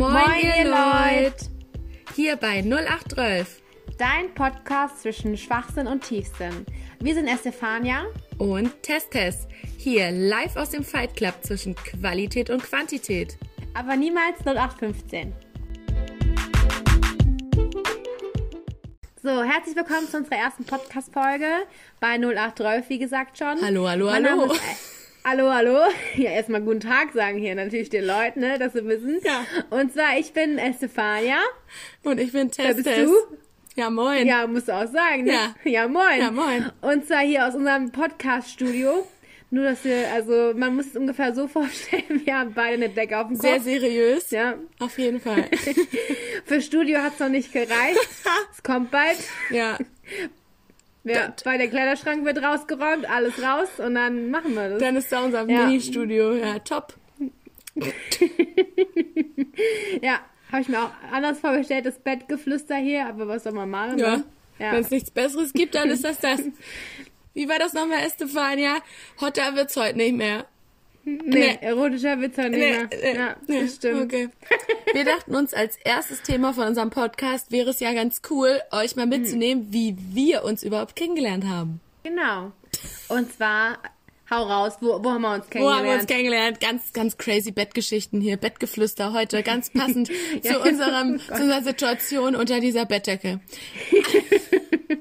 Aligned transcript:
Moin, 0.00 0.12
Moin, 0.14 0.40
ihr 0.42 0.64
Leute! 0.64 1.44
Hier 2.16 2.36
bei 2.36 2.62
0812 2.62 3.60
Dein 3.98 4.32
Podcast 4.34 5.02
zwischen 5.02 5.36
Schwachsinn 5.36 5.86
und 5.86 6.02
Tiefsinn. 6.02 6.64
Wir 7.00 7.12
sind 7.12 7.26
Estefania. 7.28 8.06
und 8.38 8.82
Test 8.82 9.10
Test. 9.10 9.46
Hier 9.76 10.10
live 10.10 10.56
aus 10.56 10.70
dem 10.70 10.84
Fight 10.84 11.14
Club 11.16 11.34
zwischen 11.42 11.74
Qualität 11.74 12.48
und 12.48 12.62
Quantität. 12.62 13.36
aber 13.74 13.94
niemals 13.94 14.38
0815. 14.46 15.34
So, 19.22 19.42
herzlich 19.44 19.76
willkommen 19.76 20.08
zu 20.08 20.16
unserer 20.16 20.36
ersten 20.38 20.64
Podcast-Folge 20.64 21.46
bei 22.00 22.14
0812, 22.16 22.88
wie 22.88 22.98
gesagt 22.98 23.36
schon. 23.36 23.60
Hallo, 23.62 23.86
hallo, 23.86 24.06
Mein 24.06 24.24
hallo. 24.24 24.46
Name 24.46 24.54
ist, 24.54 24.62
hallo, 25.30 25.52
hallo. 25.52 25.78
Ja, 26.16 26.30
erstmal 26.30 26.60
guten 26.60 26.80
Tag 26.80 27.12
sagen 27.12 27.38
hier 27.38 27.54
natürlich 27.54 27.88
den 27.88 28.04
Leuten, 28.04 28.40
ne, 28.40 28.58
dass 28.58 28.72
sie 28.72 28.84
wissen. 28.84 29.20
Ja. 29.24 29.46
Und 29.70 29.92
zwar, 29.92 30.18
ich 30.18 30.32
bin 30.32 30.58
Estefania. 30.58 31.38
Und 32.02 32.18
ich 32.18 32.32
bin 32.32 32.50
Test 32.50 32.76
bist 32.76 32.88
Test. 32.88 33.06
du? 33.08 33.14
Ja, 33.76 33.90
moin. 33.90 34.26
Ja, 34.26 34.46
musst 34.48 34.68
du 34.68 34.72
auch 34.72 34.88
sagen, 34.88 35.24
ne? 35.24 35.32
Ja. 35.32 35.54
Ja, 35.64 35.88
moin. 35.88 36.18
Ja, 36.18 36.30
moin. 36.32 36.70
Und 36.80 37.06
zwar 37.06 37.20
hier 37.20 37.46
aus 37.46 37.54
unserem 37.54 37.92
Podcast-Studio. 37.92 39.06
Nur, 39.52 39.64
dass 39.64 39.84
wir, 39.84 40.08
also, 40.12 40.52
man 40.56 40.74
muss 40.74 40.86
es 40.86 40.96
ungefähr 40.96 41.32
so 41.32 41.46
vorstellen, 41.58 42.22
wir 42.24 42.36
haben 42.36 42.52
beide 42.52 42.74
eine 42.74 42.88
Decke 42.88 43.16
auf 43.18 43.28
dem 43.28 43.38
Kopf. 43.38 43.48
Sehr 43.48 43.60
seriös. 43.60 44.30
Ja. 44.32 44.54
Auf 44.80 44.98
jeden 44.98 45.20
Fall. 45.20 45.44
Für 46.44 46.60
Studio 46.60 46.98
hat's 46.98 47.20
noch 47.20 47.28
nicht 47.28 47.52
gereicht. 47.52 48.00
Es 48.52 48.62
kommt 48.64 48.90
bald. 48.90 49.18
ja. 49.50 49.78
Ja, 51.04 51.34
weil 51.44 51.58
der 51.58 51.68
Kleiderschrank 51.68 52.24
wird 52.24 52.42
rausgeräumt, 52.42 53.08
alles 53.08 53.42
raus 53.42 53.68
und 53.78 53.94
dann 53.94 54.30
machen 54.30 54.54
wir 54.54 54.68
das. 54.70 54.80
Dann 54.80 54.96
ist 54.96 55.10
da 55.10 55.24
unser 55.24 55.48
Ja. 55.48 55.66
Mini-Studio. 55.66 56.34
Ja, 56.34 56.58
top. 56.58 56.94
ja, 60.02 60.20
habe 60.52 60.62
ich 60.62 60.68
mir 60.68 60.82
auch 60.82 60.90
anders 61.10 61.38
vorgestellt, 61.40 61.86
das 61.86 61.98
Bettgeflüster 61.98 62.76
hier, 62.76 63.06
aber 63.06 63.28
was 63.28 63.44
soll 63.44 63.52
man 63.52 63.70
machen? 63.70 63.98
Ja. 63.98 64.16
Ne? 64.18 64.24
Ja. 64.58 64.72
Wenn 64.72 64.80
es 64.80 64.90
nichts 64.90 65.10
Besseres 65.10 65.52
gibt, 65.54 65.74
dann 65.74 65.88
ist 65.88 66.04
das 66.04 66.20
das. 66.20 66.40
Wie 67.34 67.48
war 67.48 67.58
das 67.58 67.72
nochmal, 67.72 68.00
Estefania? 68.04 68.78
Hotter 69.20 69.54
wird's 69.54 69.76
heute 69.76 69.96
nicht 69.96 70.14
mehr. 70.14 70.46
Nee, 71.04 71.58
erotischer 71.60 72.20
Witz 72.20 72.36
nicht 72.36 72.50
mehr. 72.50 72.88
Nee, 72.88 73.14
ja, 73.14 73.36
nee, 73.46 73.62
das 73.62 73.76
stimmt. 73.76 74.02
Okay. 74.04 74.28
Wir 74.92 75.04
dachten 75.04 75.34
uns, 75.34 75.54
als 75.54 75.76
erstes 75.76 76.22
Thema 76.22 76.52
von 76.52 76.66
unserem 76.68 76.90
Podcast 76.90 77.52
wäre 77.52 77.70
es 77.70 77.80
ja 77.80 77.92
ganz 77.92 78.22
cool, 78.30 78.60
euch 78.72 78.96
mal 78.96 79.06
mitzunehmen, 79.06 79.68
wie 79.70 79.96
wir 80.12 80.44
uns 80.44 80.62
überhaupt 80.62 80.96
kennengelernt 80.96 81.44
haben. 81.44 81.80
Genau. 82.02 82.52
Und 83.08 83.32
zwar, 83.32 83.78
hau 84.30 84.42
raus, 84.42 84.74
wo, 84.80 85.02
wo 85.02 85.10
haben 85.10 85.22
wir 85.22 85.34
uns 85.34 85.44
Wo 85.44 85.50
kennengelernt? 85.50 85.78
haben 85.78 85.86
wir 85.86 85.94
uns 85.94 86.06
kennengelernt? 86.06 86.60
Ganz, 86.60 86.92
ganz 86.92 87.18
crazy 87.18 87.52
Bettgeschichten 87.52 88.20
hier, 88.20 88.36
Bettgeflüster 88.36 89.12
heute, 89.12 89.42
ganz 89.42 89.70
passend 89.70 90.10
Ja, 90.42 90.54
zu 90.54 90.60
unserem, 90.60 91.20
oh 91.30 91.34
zu 91.34 91.42
unserer 91.42 91.62
Situation 91.62 92.34
unter 92.34 92.60
dieser 92.60 92.86
Bettdecke. 92.86 93.40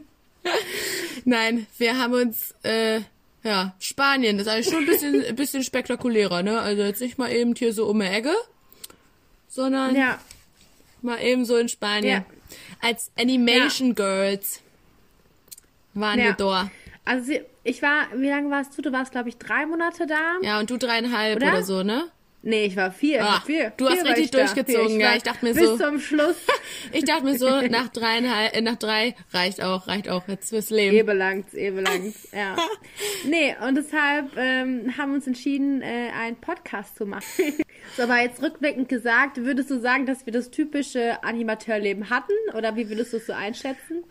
Nein, 1.25 1.67
wir 1.77 1.97
haben 1.97 2.13
uns, 2.13 2.55
äh, 2.63 3.01
ja, 3.43 3.73
Spanien, 3.79 4.37
das 4.37 4.47
ist 4.47 4.53
eigentlich 4.53 4.69
schon 4.69 4.79
ein 4.83 4.85
bisschen, 4.85 5.23
ein 5.27 5.35
bisschen 5.35 5.63
spektakulärer, 5.63 6.43
ne? 6.43 6.59
Also 6.59 6.83
jetzt 6.83 7.01
nicht 7.01 7.17
mal 7.17 7.31
eben 7.31 7.55
hier 7.55 7.73
so 7.73 7.85
um 7.87 7.99
die 7.99 8.05
Ecke, 8.05 8.33
sondern 9.47 9.95
Ja, 9.95 10.19
mal 11.01 11.21
eben 11.21 11.45
so 11.45 11.55
in 11.57 11.69
Spanien. 11.69 12.23
Ja. 12.23 12.25
Als 12.81 13.11
Animation 13.17 13.95
Girls 13.95 14.61
waren 15.93 16.19
Ja. 16.19 16.25
wir 16.25 16.33
da. 16.33 16.71
also 17.05 17.33
ich 17.63 17.81
war, 17.81 18.07
wie 18.15 18.29
lange 18.29 18.49
warst 18.49 18.77
du? 18.77 18.81
Du 18.81 18.91
warst, 18.91 19.11
glaube 19.11 19.29
ich, 19.29 19.37
drei 19.37 19.65
Monate 19.65 20.07
da? 20.07 20.37
Ja, 20.41 20.59
und 20.59 20.69
du 20.69 20.77
dreieinhalb 20.77 21.37
Oder? 21.37 21.47
oder 21.49 21.63
so, 21.63 21.83
ne? 21.83 22.05
Nee, 22.41 22.65
ich 22.65 22.77
war 22.77 22.91
vier. 22.91 23.21
Ah, 23.21 23.41
vier 23.45 23.73
du 23.75 23.85
hast 23.85 23.95
vier 23.95 24.03
war 24.05 24.11
richtig 24.11 24.31
durchgezogen, 24.31 24.91
Vier. 24.91 24.99
ja. 24.99 25.15
Ich 25.15 25.23
dachte 25.23 25.45
mir 25.45 25.53
bis 25.53 25.65
so- 25.65 25.77
zum 25.77 25.99
Schluss. 25.99 26.37
Ich 26.93 27.03
dachte 27.03 27.25
mir 27.25 27.37
so, 27.37 27.47
nach 27.69 27.89
dreieinhalb, 27.89 28.55
äh, 28.55 28.61
nach 28.61 28.77
drei 28.77 29.13
reicht 29.33 29.61
auch, 29.61 29.87
reicht 29.87 30.07
auch 30.07 30.27
jetzt 30.29 30.49
fürs 30.49 30.69
Leben. 30.69 30.95
Ebe 30.95 31.11
langt's, 31.13 31.53
ebe 31.53 31.81
langt's, 31.81 32.29
ja. 32.31 32.55
Nee, 33.25 33.55
und 33.67 33.75
deshalb 33.75 34.31
ähm, 34.37 34.93
haben 34.97 35.09
wir 35.11 35.15
uns 35.15 35.27
entschieden, 35.27 35.81
äh, 35.81 36.11
einen 36.17 36.37
Podcast 36.37 36.95
zu 36.95 37.05
machen. 37.05 37.25
so, 37.97 38.03
aber 38.03 38.21
jetzt 38.21 38.41
rückblickend 38.41 38.87
gesagt, 38.87 39.37
würdest 39.37 39.69
du 39.69 39.79
sagen, 39.79 40.05
dass 40.05 40.25
wir 40.25 40.31
das 40.33 40.49
typische 40.51 41.21
Animateurleben 41.23 42.09
hatten? 42.09 42.31
Oder 42.55 42.75
wie 42.77 42.87
würdest 42.89 43.11
du 43.11 43.17
es 43.17 43.25
so 43.27 43.33
einschätzen? 43.33 44.03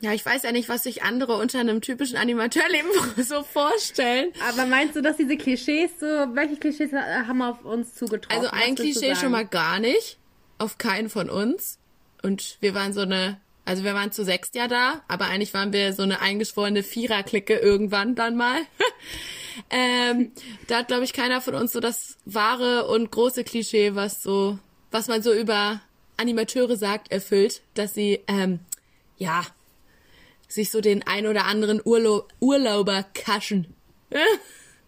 Ja, 0.00 0.12
ich 0.12 0.24
weiß 0.24 0.42
ja 0.42 0.52
nicht, 0.52 0.68
was 0.68 0.82
sich 0.82 1.02
andere 1.02 1.36
unter 1.36 1.58
einem 1.58 1.80
typischen 1.80 2.18
Animateurleben 2.18 2.90
so 3.22 3.42
vorstellen. 3.42 4.32
Aber 4.48 4.66
meinst 4.66 4.94
du, 4.94 5.00
dass 5.00 5.16
diese 5.16 5.36
Klischees 5.36 5.90
so, 5.98 6.06
welche 6.06 6.56
Klischees 6.56 6.92
haben 6.92 7.40
auf 7.42 7.64
uns 7.64 7.94
zugetroffen? 7.94 8.44
Also 8.44 8.50
ein 8.52 8.74
Klischee 8.74 9.14
schon 9.16 9.32
mal 9.32 9.46
gar 9.46 9.78
nicht. 9.78 10.18
Auf 10.58 10.78
keinen 10.78 11.08
von 11.08 11.30
uns. 11.30 11.78
Und 12.22 12.58
wir 12.60 12.74
waren 12.74 12.92
so 12.92 13.02
eine, 13.02 13.40
also 13.64 13.84
wir 13.84 13.94
waren 13.94 14.12
zu 14.12 14.24
sechst 14.24 14.54
ja 14.54 14.68
da, 14.68 15.02
aber 15.08 15.26
eigentlich 15.26 15.54
waren 15.54 15.72
wir 15.72 15.92
so 15.92 16.02
eine 16.02 16.20
eingeschworene 16.20 16.82
Vierer-Clique 16.82 17.54
irgendwann 17.54 18.14
dann 18.14 18.36
mal. 18.36 18.60
ähm, 19.70 20.32
da 20.66 20.78
hat, 20.78 20.88
glaube 20.88 21.04
ich, 21.04 21.14
keiner 21.14 21.40
von 21.40 21.54
uns 21.54 21.72
so 21.72 21.80
das 21.80 22.18
wahre 22.26 22.86
und 22.86 23.10
große 23.10 23.44
Klischee, 23.44 23.94
was 23.94 24.22
so, 24.22 24.58
was 24.90 25.08
man 25.08 25.22
so 25.22 25.32
über 25.32 25.80
Animateure 26.18 26.76
sagt, 26.76 27.10
erfüllt, 27.10 27.62
dass 27.74 27.94
sie, 27.94 28.20
ähm, 28.28 28.60
ja, 29.18 29.44
sich 30.48 30.70
so 30.70 30.80
den 30.80 31.06
ein 31.06 31.26
oder 31.26 31.46
anderen 31.46 31.80
Urlaub, 31.84 32.32
Urlauber 32.40 33.04
kaschen. 33.14 33.74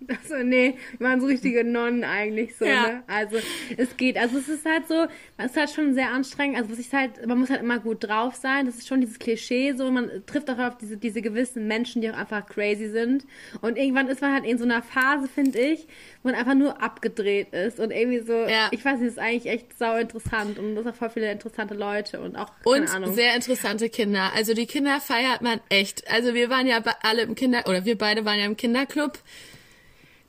Also 0.06 0.36
nee, 0.44 0.76
wir 0.98 1.08
waren 1.08 1.20
so 1.20 1.26
richtige 1.26 1.64
Nonnen 1.64 2.04
eigentlich 2.04 2.56
so, 2.56 2.64
Ja. 2.64 2.82
ne? 2.88 3.02
Also 3.08 3.36
es 3.76 3.96
geht. 3.96 4.16
Also 4.16 4.38
es 4.38 4.48
ist 4.48 4.64
halt 4.64 4.86
so, 4.86 5.06
es 5.38 5.46
ist 5.50 5.56
halt 5.56 5.70
schon 5.70 5.92
sehr 5.94 6.10
anstrengend. 6.12 6.56
Also 6.56 6.70
was 6.70 6.78
ich 6.78 6.92
halt, 6.92 7.26
man 7.26 7.38
muss 7.38 7.50
halt 7.50 7.60
immer 7.62 7.78
gut 7.80 8.04
drauf 8.04 8.36
sein. 8.36 8.66
Das 8.66 8.76
ist 8.76 8.86
schon 8.86 9.00
dieses 9.00 9.18
Klischee 9.18 9.72
so. 9.76 9.90
Man 9.90 10.08
trifft 10.26 10.48
auch 10.50 10.58
auf 10.58 10.78
diese, 10.78 10.96
diese 10.96 11.20
gewissen 11.20 11.66
Menschen, 11.66 12.00
die 12.00 12.10
auch 12.10 12.16
einfach 12.16 12.46
crazy 12.46 12.88
sind. 12.88 13.24
Und 13.60 13.76
irgendwann 13.76 14.06
ist 14.08 14.20
man 14.22 14.32
halt 14.32 14.44
in 14.46 14.56
so 14.56 14.64
einer 14.64 14.82
Phase, 14.82 15.26
finde 15.28 15.58
ich, 15.58 15.86
wo 16.22 16.28
man 16.30 16.34
einfach 16.38 16.54
nur 16.54 16.80
abgedreht 16.80 17.52
ist. 17.52 17.80
Und 17.80 17.90
irgendwie 17.90 18.20
so, 18.20 18.32
Ja. 18.32 18.68
ich 18.70 18.84
weiß 18.84 19.00
nicht, 19.00 19.08
ist 19.08 19.18
eigentlich 19.18 19.52
echt 19.52 19.76
sau 19.76 19.96
interessant. 19.96 20.58
Und 20.60 20.76
das 20.76 20.84
sind 20.84 20.92
auch 20.92 20.96
voll 20.96 21.10
viele 21.10 21.32
interessante 21.32 21.74
Leute 21.74 22.20
und 22.20 22.36
auch, 22.36 22.52
keine 22.64 22.82
Und 22.84 22.94
Ahnung. 22.94 23.14
sehr 23.14 23.34
interessante 23.34 23.88
Kinder. 23.90 24.30
Also 24.36 24.54
die 24.54 24.66
Kinder 24.66 25.00
feiert 25.00 25.42
man 25.42 25.60
echt. 25.70 26.08
Also 26.10 26.34
wir 26.34 26.48
waren 26.50 26.66
ja 26.68 26.80
alle 27.02 27.22
im 27.22 27.34
Kinder, 27.34 27.64
oder 27.66 27.84
wir 27.84 27.98
beide 27.98 28.24
waren 28.24 28.38
ja 28.38 28.46
im 28.46 28.56
Kinderclub. 28.56 29.18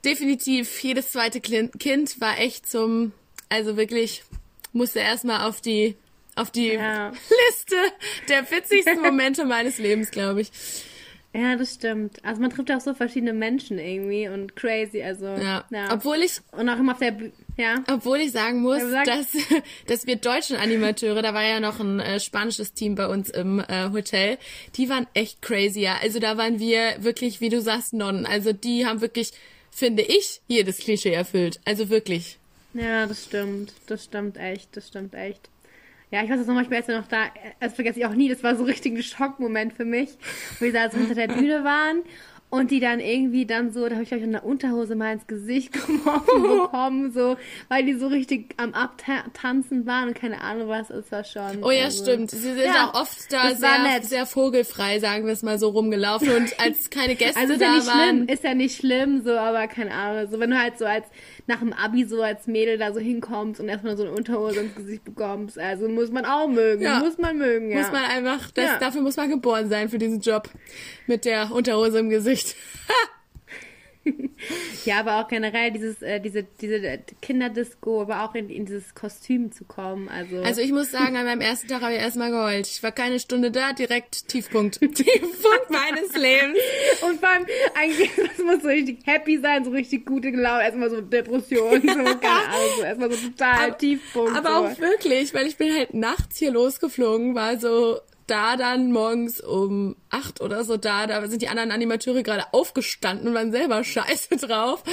Definitiv, 0.06 0.82
jedes 0.82 1.12
zweite 1.12 1.42
Kind 1.42 2.22
war 2.22 2.40
echt 2.40 2.70
zum, 2.70 3.12
also 3.50 3.76
wirklich, 3.78 4.24
musste 4.72 5.00
erstmal 5.00 5.48
auf 5.48 5.60
die, 5.62 5.96
auf 6.36 6.52
die 6.52 6.74
Ja. 6.74 7.10
Liste 7.50 7.76
der 8.30 8.50
witzigsten 8.50 9.02
Momente 9.02 9.44
meines 9.46 9.78
Lebens, 9.78 10.10
glaube 10.12 10.42
ich. 10.42 10.52
ja, 11.34 11.56
das 11.58 11.74
stimmt. 11.76 12.24
Also 12.24 12.40
man 12.42 12.50
trifft 12.50 12.72
auch 12.72 12.80
so 12.80 12.94
verschiedene 12.94 13.34
Menschen 13.34 13.78
irgendwie 13.78 14.30
und 14.30 14.56
crazy. 14.56 15.04
Also, 15.04 15.26
Ja. 15.26 15.66
ja. 15.70 15.94
Obwohl 15.94 16.18
ich, 16.24 16.40
und 16.54 16.70
auch 16.70 16.80
immer 16.80 16.94
auf 16.94 17.00
der, 17.00 17.16
ja. 17.58 17.84
obwohl 17.92 18.20
ich 18.20 18.32
sagen 18.32 18.62
muss, 18.62 18.82
Ja, 18.82 19.04
dass, 19.04 19.28
dass 19.88 20.08
wir 20.08 20.16
deutschen 20.16 20.56
Animateure, 20.56 21.22
da 21.22 21.34
war 21.34 21.44
ja 21.44 21.60
noch 21.60 21.82
ein 21.82 22.00
äh, 22.00 22.22
spanisches 22.22 22.74
Team 22.74 22.96
bei 22.96 23.08
uns 23.08 23.30
im 23.30 23.60
äh, 23.60 23.90
Hotel, 23.92 24.38
die 24.78 24.88
waren 24.88 25.08
echt 25.14 25.42
crazy, 25.42 25.82
ja. 25.82 25.98
Also 26.02 26.20
da 26.20 26.38
waren 26.38 26.58
wir 26.60 26.96
wirklich, 27.04 27.42
wie 27.42 27.50
du 27.50 27.60
sagst, 27.60 27.92
Nonnen. 27.94 28.26
Also 28.26 28.54
die 28.54 28.86
haben 28.86 29.02
wirklich, 29.02 29.34
finde 29.72 30.04
ich, 30.04 30.42
jedes 30.48 30.78
Klischee 30.78 31.14
erfüllt. 31.14 31.60
Also 31.66 31.90
wirklich. 31.90 32.38
Ja, 32.74 33.06
das 33.06 33.26
stimmt. 33.26 33.74
Das 33.88 34.06
stimmt 34.06 34.38
echt. 34.38 34.76
Das 34.76 34.88
stimmt 34.88 35.14
echt. 35.14 35.50
Ja, 36.12 36.24
ich 36.24 36.30
weiß 36.30 36.40
das 36.40 36.48
noch 36.48 36.56
manchmal, 36.56 36.80
als 36.80 36.88
wir 36.88 36.98
noch 37.00 37.08
da, 37.08 37.26
das 37.60 37.74
vergesse 37.76 38.00
ich 38.00 38.06
auch 38.06 38.16
nie, 38.16 38.30
das 38.30 38.42
war 38.44 38.56
so 38.56 38.64
richtig 38.64 38.94
ein 38.94 39.04
Schockmoment 39.04 39.74
für 39.74 39.86
mich, 39.86 40.10
wo 40.60 40.66
wir 40.66 40.74
da 40.74 40.90
so 40.90 40.98
hinter 40.98 41.14
der 41.14 41.28
Bühne 41.28 41.64
waren 41.64 42.02
und 42.52 42.72
die 42.72 42.80
dann 42.80 43.00
irgendwie 43.00 43.46
dann 43.46 43.72
so, 43.72 43.86
da 43.88 43.92
habe 43.96 44.04
ich 44.04 44.10
gleich 44.10 44.24
in 44.24 44.32
der 44.32 44.44
Unterhose 44.44 44.96
mal 44.96 45.14
ins 45.14 45.28
Gesicht 45.28 45.72
geworfen 45.88 46.42
bekommen, 46.44 47.12
so, 47.12 47.38
weil 47.68 47.84
die 47.86 47.94
so 47.94 48.08
richtig 48.08 48.56
am 48.58 48.74
Abtanzen 48.74 49.86
waren 49.86 50.10
und 50.10 50.14
keine 50.16 50.42
Ahnung 50.42 50.68
was, 50.68 50.90
ist 50.90 51.12
das 51.12 51.32
schon. 51.32 51.64
Oh 51.64 51.70
ja, 51.72 51.86
also- 51.86 52.04
stimmt. 52.04 52.32
Sie 52.32 52.38
sind 52.40 52.58
Ja, 52.60 52.90
auch 52.92 53.02
oft 53.02 53.32
da 53.32 53.44
war 53.44 53.56
sehr, 53.56 54.02
sehr 54.02 54.26
vogelfrei, 54.26 55.00
sagen 55.00 55.26
wir 55.26 55.34
es 55.34 55.44
mal 55.44 55.60
so, 55.60 55.70
rumgelaufen. 55.70 56.30
Und 56.30 56.60
als 56.60 56.90
keine 56.90 57.16
Gäste 57.16 57.40
Also 57.40 57.54
ist 57.54 57.62
da 57.62 57.66
ja 57.66 57.76
nicht 57.76 57.88
waren. 57.88 58.00
schlimm, 58.18 58.28
ist 58.28 58.44
ja 58.44 58.54
nicht 58.56 58.76
schlimm, 58.78 59.22
so, 59.24 59.32
aber 59.32 59.68
keine 59.68 59.92
Ahnung. 59.94 60.32
So, 60.32 60.40
wenn 60.40 60.50
du 60.50 60.58
halt 60.60 60.78
so 60.80 60.86
als 60.86 61.06
nach 61.48 61.60
dem 61.60 61.74
Abi 61.74 62.06
so 62.06 62.22
als 62.22 62.48
Mädel 62.48 62.78
da 62.78 62.94
so 62.94 63.00
hinkommst 63.00 63.60
und 63.60 63.70
erstmal 63.70 63.98
so 63.98 64.04
eine 64.04 64.12
Unterhose 64.12 64.60
ins 64.62 64.76
Gesicht 64.76 65.04
bekommst, 65.04 65.58
also 65.60 65.88
muss 65.90 66.12
man 66.12 66.26
auch 66.26 66.48
mögen, 66.48 66.82
Ja. 66.84 67.00
muss 67.00 67.18
man 67.18 67.38
mögen, 67.38 67.72
ja. 67.72 67.80
Muss 67.80 67.92
man 67.92 68.04
einfach, 68.06 68.52
das, 68.52 68.66
Ja. 68.66 68.78
dafür 68.80 69.02
muss 69.02 69.18
man 69.18 69.30
geboren 69.30 69.70
sein 69.70 69.90
für 69.90 69.98
diesen 70.00 70.20
Job. 70.20 70.50
Mit 71.08 71.26
der 71.26 71.52
Unterhose 71.52 72.00
im 72.00 72.10
Gesicht. 72.10 72.39
ja, 74.86 75.00
aber 75.02 75.20
auch 75.22 75.28
generell 75.28 75.72
dieses, 75.72 76.02
äh, 76.02 76.20
diese, 76.20 76.44
diese 76.44 77.00
Kinderdisco, 77.22 78.02
aber 78.02 78.24
auch 78.24 78.34
in, 78.34 78.50
in 78.50 78.66
dieses 78.66 78.96
Kostüm 78.96 79.52
zu 79.52 79.66
kommen. 79.66 80.08
Also, 80.10 80.42
Also 80.42 80.62
ich 80.62 80.72
muss 80.72 80.90
sagen, 80.92 81.16
an 81.18 81.26
meinem 81.26 81.42
ersten 81.42 81.68
Tag 81.68 81.82
habe 81.82 81.94
ich 81.94 82.00
erstmal 82.00 82.32
geheult. 82.32 82.66
Ich 82.68 82.82
war 82.82 82.92
keine 82.92 83.20
Stunde 83.20 83.52
da, 83.52 83.74
direkt 83.74 84.28
Tiefpunkt. 84.30 84.80
Tiefpunkt 84.80 85.70
meines 85.70 86.16
Lebens. 86.16 86.58
und 87.02 87.20
vor 87.20 87.30
allem, 87.30 87.46
eigentlich 87.76 88.10
das 88.16 88.38
muss 88.44 88.62
so 88.64 88.70
richtig 88.70 89.00
happy 89.06 89.38
sein, 89.40 89.66
so 89.66 89.72
richtig 89.72 90.06
gute 90.06 90.30
Laune, 90.30 90.64
erstmal 90.64 90.90
so 90.90 91.02
Depression, 91.02 91.82
so 91.82 91.88
keine 91.88 92.48
Ahnung, 92.48 92.70
so 92.78 92.84
erstmal 92.84 93.12
so 93.12 93.28
total 93.30 93.68
Aber- 93.68 93.78
Tiefpunkt. 93.78 94.36
Aber 94.36 94.50
so. 94.50 94.56
auch 94.56 94.80
wirklich, 94.80 95.34
weil 95.34 95.46
ich 95.46 95.58
bin 95.58 95.74
halt 95.76 95.94
nachts 95.94 96.38
hier 96.38 96.52
losgeflogen, 96.52 97.36
war 97.36 97.60
so 97.60 98.00
da 98.30 98.56
dann 98.56 98.92
morgens 98.92 99.42
um 99.42 99.96
acht 100.10 100.42
oder 100.42 100.64
so 100.64 100.78
da, 100.78 101.08
da 101.08 101.26
sind 101.28 101.42
die 101.42 101.48
anderen 101.48 101.72
Animateure 101.72 102.24
gerade 102.24 102.46
aufgestanden 102.52 103.28
und 103.28 103.34
waren 103.34 103.52
selber 103.52 103.84
scheiße 103.84 104.38
drauf. 104.38 104.84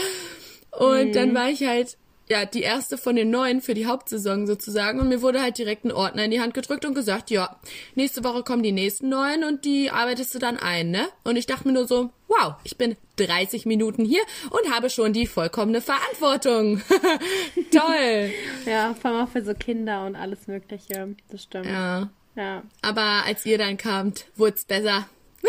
Und 0.70 1.14
dann 1.14 1.34
war 1.34 1.48
ich 1.48 1.64
halt, 1.64 1.96
ja, 2.28 2.44
die 2.44 2.62
erste 2.62 2.98
von 2.98 3.14
den 3.14 3.30
neuen 3.30 3.60
für 3.60 3.74
die 3.74 3.86
Hauptsaison 3.86 4.46
sozusagen 4.46 4.98
und 5.00 5.08
mir 5.08 5.22
wurde 5.22 5.40
halt 5.40 5.58
direkt 5.58 5.84
ein 5.84 5.92
Ordner 5.92 6.24
in 6.24 6.32
die 6.32 6.40
Hand 6.40 6.54
gedrückt 6.54 6.84
und 6.84 6.94
gesagt, 6.94 7.30
ja, 7.30 7.56
nächste 7.94 8.24
Woche 8.24 8.42
kommen 8.42 8.62
die 8.62 8.72
nächsten 8.72 9.08
neuen 9.08 9.44
und 9.44 9.64
die 9.64 9.90
arbeitest 9.90 10.34
du 10.34 10.38
dann 10.38 10.58
ein, 10.58 10.90
ne? 10.90 11.06
Und 11.22 11.36
ich 11.36 11.46
dachte 11.46 11.68
mir 11.68 11.74
nur 11.74 11.86
so, 11.86 12.10
wow, 12.26 12.54
ich 12.64 12.76
bin 12.76 12.96
30 13.16 13.64
Minuten 13.64 14.04
hier 14.04 14.22
und 14.50 14.72
habe 14.74 14.90
schon 14.90 15.12
die 15.12 15.26
vollkommene 15.26 15.80
Verantwortung. 15.80 16.82
Toll. 17.70 18.32
Ja, 18.66 18.94
vor 19.00 19.12
allem 19.12 19.24
auch 19.24 19.30
für 19.30 19.44
so 19.44 19.54
Kinder 19.54 20.04
und 20.04 20.16
alles 20.16 20.48
Mögliche. 20.48 21.14
Das 21.30 21.44
stimmt. 21.44 21.66
Ja. 21.66 22.10
Ja. 22.36 22.62
Aber 22.82 23.24
als 23.26 23.44
ihr 23.46 23.58
dann 23.58 23.76
kamt, 23.76 24.26
wurd's 24.36 24.64
besser. 24.64 25.08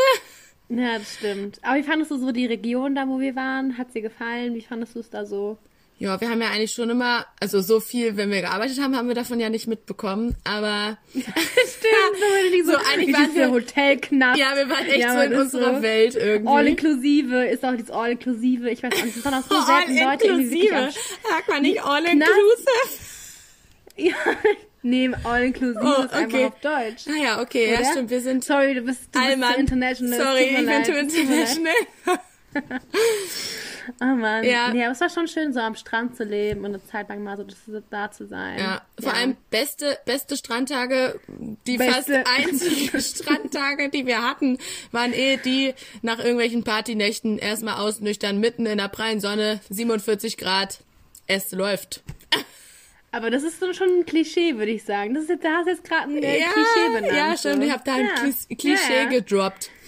Ja, 0.70 0.98
das 1.00 1.14
stimmt. 1.16 1.60
Aber 1.64 1.78
wie 1.80 1.84
fandest 1.84 2.12
du 2.12 2.18
so 2.18 2.34
die 2.34 2.46
Region 2.46 2.94
da, 2.94 3.08
wo 3.08 3.22
wir 3.22 3.38
waren? 3.38 3.78
Hat 3.78 3.94
sie 3.94 4.02
gefallen? 4.02 4.54
Wie 4.54 4.62
fandest 4.62 4.96
du 4.96 5.00
es 5.00 5.10
da 5.10 5.26
so? 5.26 5.58
Ja, 5.98 6.20
wir 6.20 6.30
haben 6.30 6.42
ja 6.42 6.50
eigentlich 6.50 6.74
schon 6.74 6.90
immer, 6.90 7.26
also 7.40 7.62
so 7.62 7.80
viel, 7.80 8.18
wenn 8.18 8.30
wir 8.32 8.42
gearbeitet 8.42 8.78
haben, 8.82 8.94
haben 8.98 9.08
wir 9.08 9.16
davon 9.16 9.40
ja 9.40 9.50
nicht 9.50 9.68
mitbekommen. 9.68 10.36
Aber 10.44 10.98
Stimmt, 11.14 12.66
so, 12.66 12.72
so 12.74 12.78
eigentlich 12.80 13.16
waren 13.16 13.34
wir- 13.34 13.50
Hotelknapp. 13.50 14.36
ja, 14.36 14.58
wir 14.58 14.70
waren 14.70 14.86
echt 14.88 14.98
Ja, 15.00 15.14
so 15.14 15.20
in 15.22 15.40
unserer 15.40 15.76
so 15.78 15.82
Welt 15.82 16.16
irgendwie. 16.16 16.52
All 16.54 16.68
inklusive 16.68 17.46
ist 17.48 17.64
auch 17.64 17.72
dieses 17.72 17.90
All 17.90 18.12
inklusive. 18.12 18.70
Ich 18.70 18.84
weiß 18.84 18.92
auch 18.94 19.06
nicht, 19.06 19.16
es 19.16 19.24
waren 19.24 19.36
auch 19.36 19.44
so 19.50 19.62
selten 19.62 19.98
Leute 19.98 20.30
am 20.34 20.40
inklusive. 20.42 20.90
Sagt 21.30 21.48
man 21.48 21.62
nicht 21.62 21.82
all 21.82 22.04
inclusive? 22.04 22.34
Ja, 23.96 24.16
nee, 24.84 25.10
all 25.24 25.44
inklusive 25.44 25.80
Oh, 25.84 26.04
ist 26.04 26.14
einfach 26.14 26.34
okay. 26.38 26.46
auf 26.46 26.60
Deutsch. 26.60 27.06
Ah 27.08 27.22
ja, 27.24 27.42
okay, 27.42 27.72
ja 27.74 27.80
Oder? 27.80 27.92
stimmt, 27.92 28.10
wir 28.10 28.22
sind 28.22 28.44
Sorry, 28.44 28.74
du 28.74 28.82
bist, 28.82 29.10
du 29.14 29.20
bist 29.20 29.42
zu 29.54 29.60
international. 29.60 30.20
Sorry, 30.20 30.44
ich 30.44 30.56
bin 30.56 30.66
leid, 30.66 30.88
mir 30.88 30.94
leid. 30.96 31.04
international. 31.14 31.74
Oh 34.02 34.06
Mann. 34.06 34.44
Ja. 34.44 34.74
Nee, 34.74 34.84
aber 34.84 34.92
es 34.92 35.00
war 35.02 35.10
schon 35.10 35.28
schön, 35.28 35.54
so 35.54 35.60
am 35.62 35.76
Strand 35.76 36.18
zu 36.18 36.24
leben 36.26 36.62
und 36.62 36.68
eine 36.68 36.84
Zeit 36.86 37.08
lang 37.08 37.24
mal 37.24 37.38
so 37.38 37.46
da 37.90 38.12
zu 38.12 38.28
sein. 38.28 38.60
Ja, 38.60 38.82
vor 39.00 39.14
allem 39.14 39.38
beste, 39.50 39.98
beste 40.06 40.36
Strandtage, 40.36 41.20
die 41.66 41.78
fast 41.78 42.08
Beste. 42.08 42.24
einzigen 42.28 43.00
Strandtage, 43.02 43.90
die 43.90 44.06
wir 44.06 44.22
hatten, 44.28 44.58
waren 44.92 45.14
eh 45.14 45.38
die 45.38 45.74
nach 46.02 46.20
irgendwelchen 46.20 46.64
Partynächten 46.66 47.38
erstmal 47.40 47.76
ausnüchtern, 47.76 48.40
mitten 48.40 48.66
in 48.66 48.78
der 48.78 48.90
prallen 48.90 49.22
Sonne, 49.22 49.62
47 49.70 50.36
Grad, 50.38 50.80
es 51.28 51.52
läuft. 51.52 52.04
Aber 53.18 53.32
das 53.32 53.44
ist 53.44 53.60
schon 53.76 53.90
ein 54.00 54.06
Klischee, 54.06 54.56
würde 54.58 54.72
ich 54.72 54.84
sagen. 54.84 55.14
Das 55.14 55.24
ist 55.24 55.30
jetzt, 55.30 55.44
da 55.44 55.50
hast 55.58 55.66
du 55.66 55.72
jetzt 55.72 55.84
gerade 55.84 56.04
ein 56.12 56.24
äh, 56.24 56.40
ja, 56.40 56.46
Klischee 56.54 56.88
benannt. 56.94 57.14
ja, 57.18 57.38
stimmt, 57.38 57.56
so. 57.58 57.62
ich 57.68 57.72
habe 57.72 57.84
da 57.86 57.94
ein. 57.96 58.08
Klis- 58.10 58.48
Klischee 58.58 59.06
gedroppt. 59.10 59.72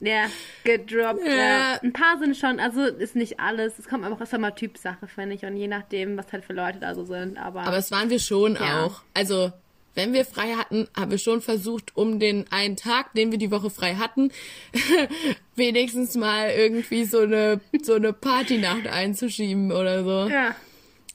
Ja, 0.00 0.26
gedroppt. 0.64 1.24
Ja. 1.26 1.34
Ja. 1.34 1.78
Ein 1.82 1.94
paar 1.94 2.18
sind 2.18 2.36
schon, 2.36 2.60
also 2.60 2.82
ist 2.82 3.16
nicht 3.16 3.40
alles. 3.40 3.78
Es 3.78 3.88
kommt 3.88 4.04
einfach 4.04 4.20
aus 4.20 4.34
immer 4.34 4.54
Typsache, 4.54 5.06
finde 5.06 5.34
ich. 5.34 5.44
Und 5.46 5.56
je 5.56 5.66
nachdem, 5.66 6.18
was 6.18 6.30
halt 6.30 6.44
für 6.44 6.52
Leute 6.52 6.78
da 6.78 6.94
so 6.94 7.04
sind. 7.04 7.38
Aber, 7.38 7.62
Aber 7.62 7.78
es 7.78 7.90
waren 7.90 8.10
wir 8.10 8.18
schon 8.18 8.56
Ja. 8.56 8.84
auch. 8.84 9.00
Also, 9.14 9.50
wenn 9.94 10.12
wir 10.12 10.26
frei 10.26 10.56
hatten, 10.58 10.88
haben 10.94 11.10
wir 11.10 11.16
schon 11.16 11.40
versucht, 11.40 11.96
um 11.96 12.18
den 12.18 12.44
einen 12.50 12.76
Tag, 12.76 13.14
den 13.14 13.30
wir 13.30 13.38
die 13.38 13.50
Woche 13.50 13.70
frei 13.70 13.94
hatten, 13.94 14.30
wenigstens 15.56 16.16
mal 16.16 16.50
irgendwie 16.50 17.04
so 17.04 17.20
eine, 17.20 17.60
so 17.82 17.94
eine 17.94 18.12
Partynacht 18.12 18.86
einzuschieben 18.86 19.72
oder 19.72 20.04
so. 20.04 20.28
ja, 20.30 20.54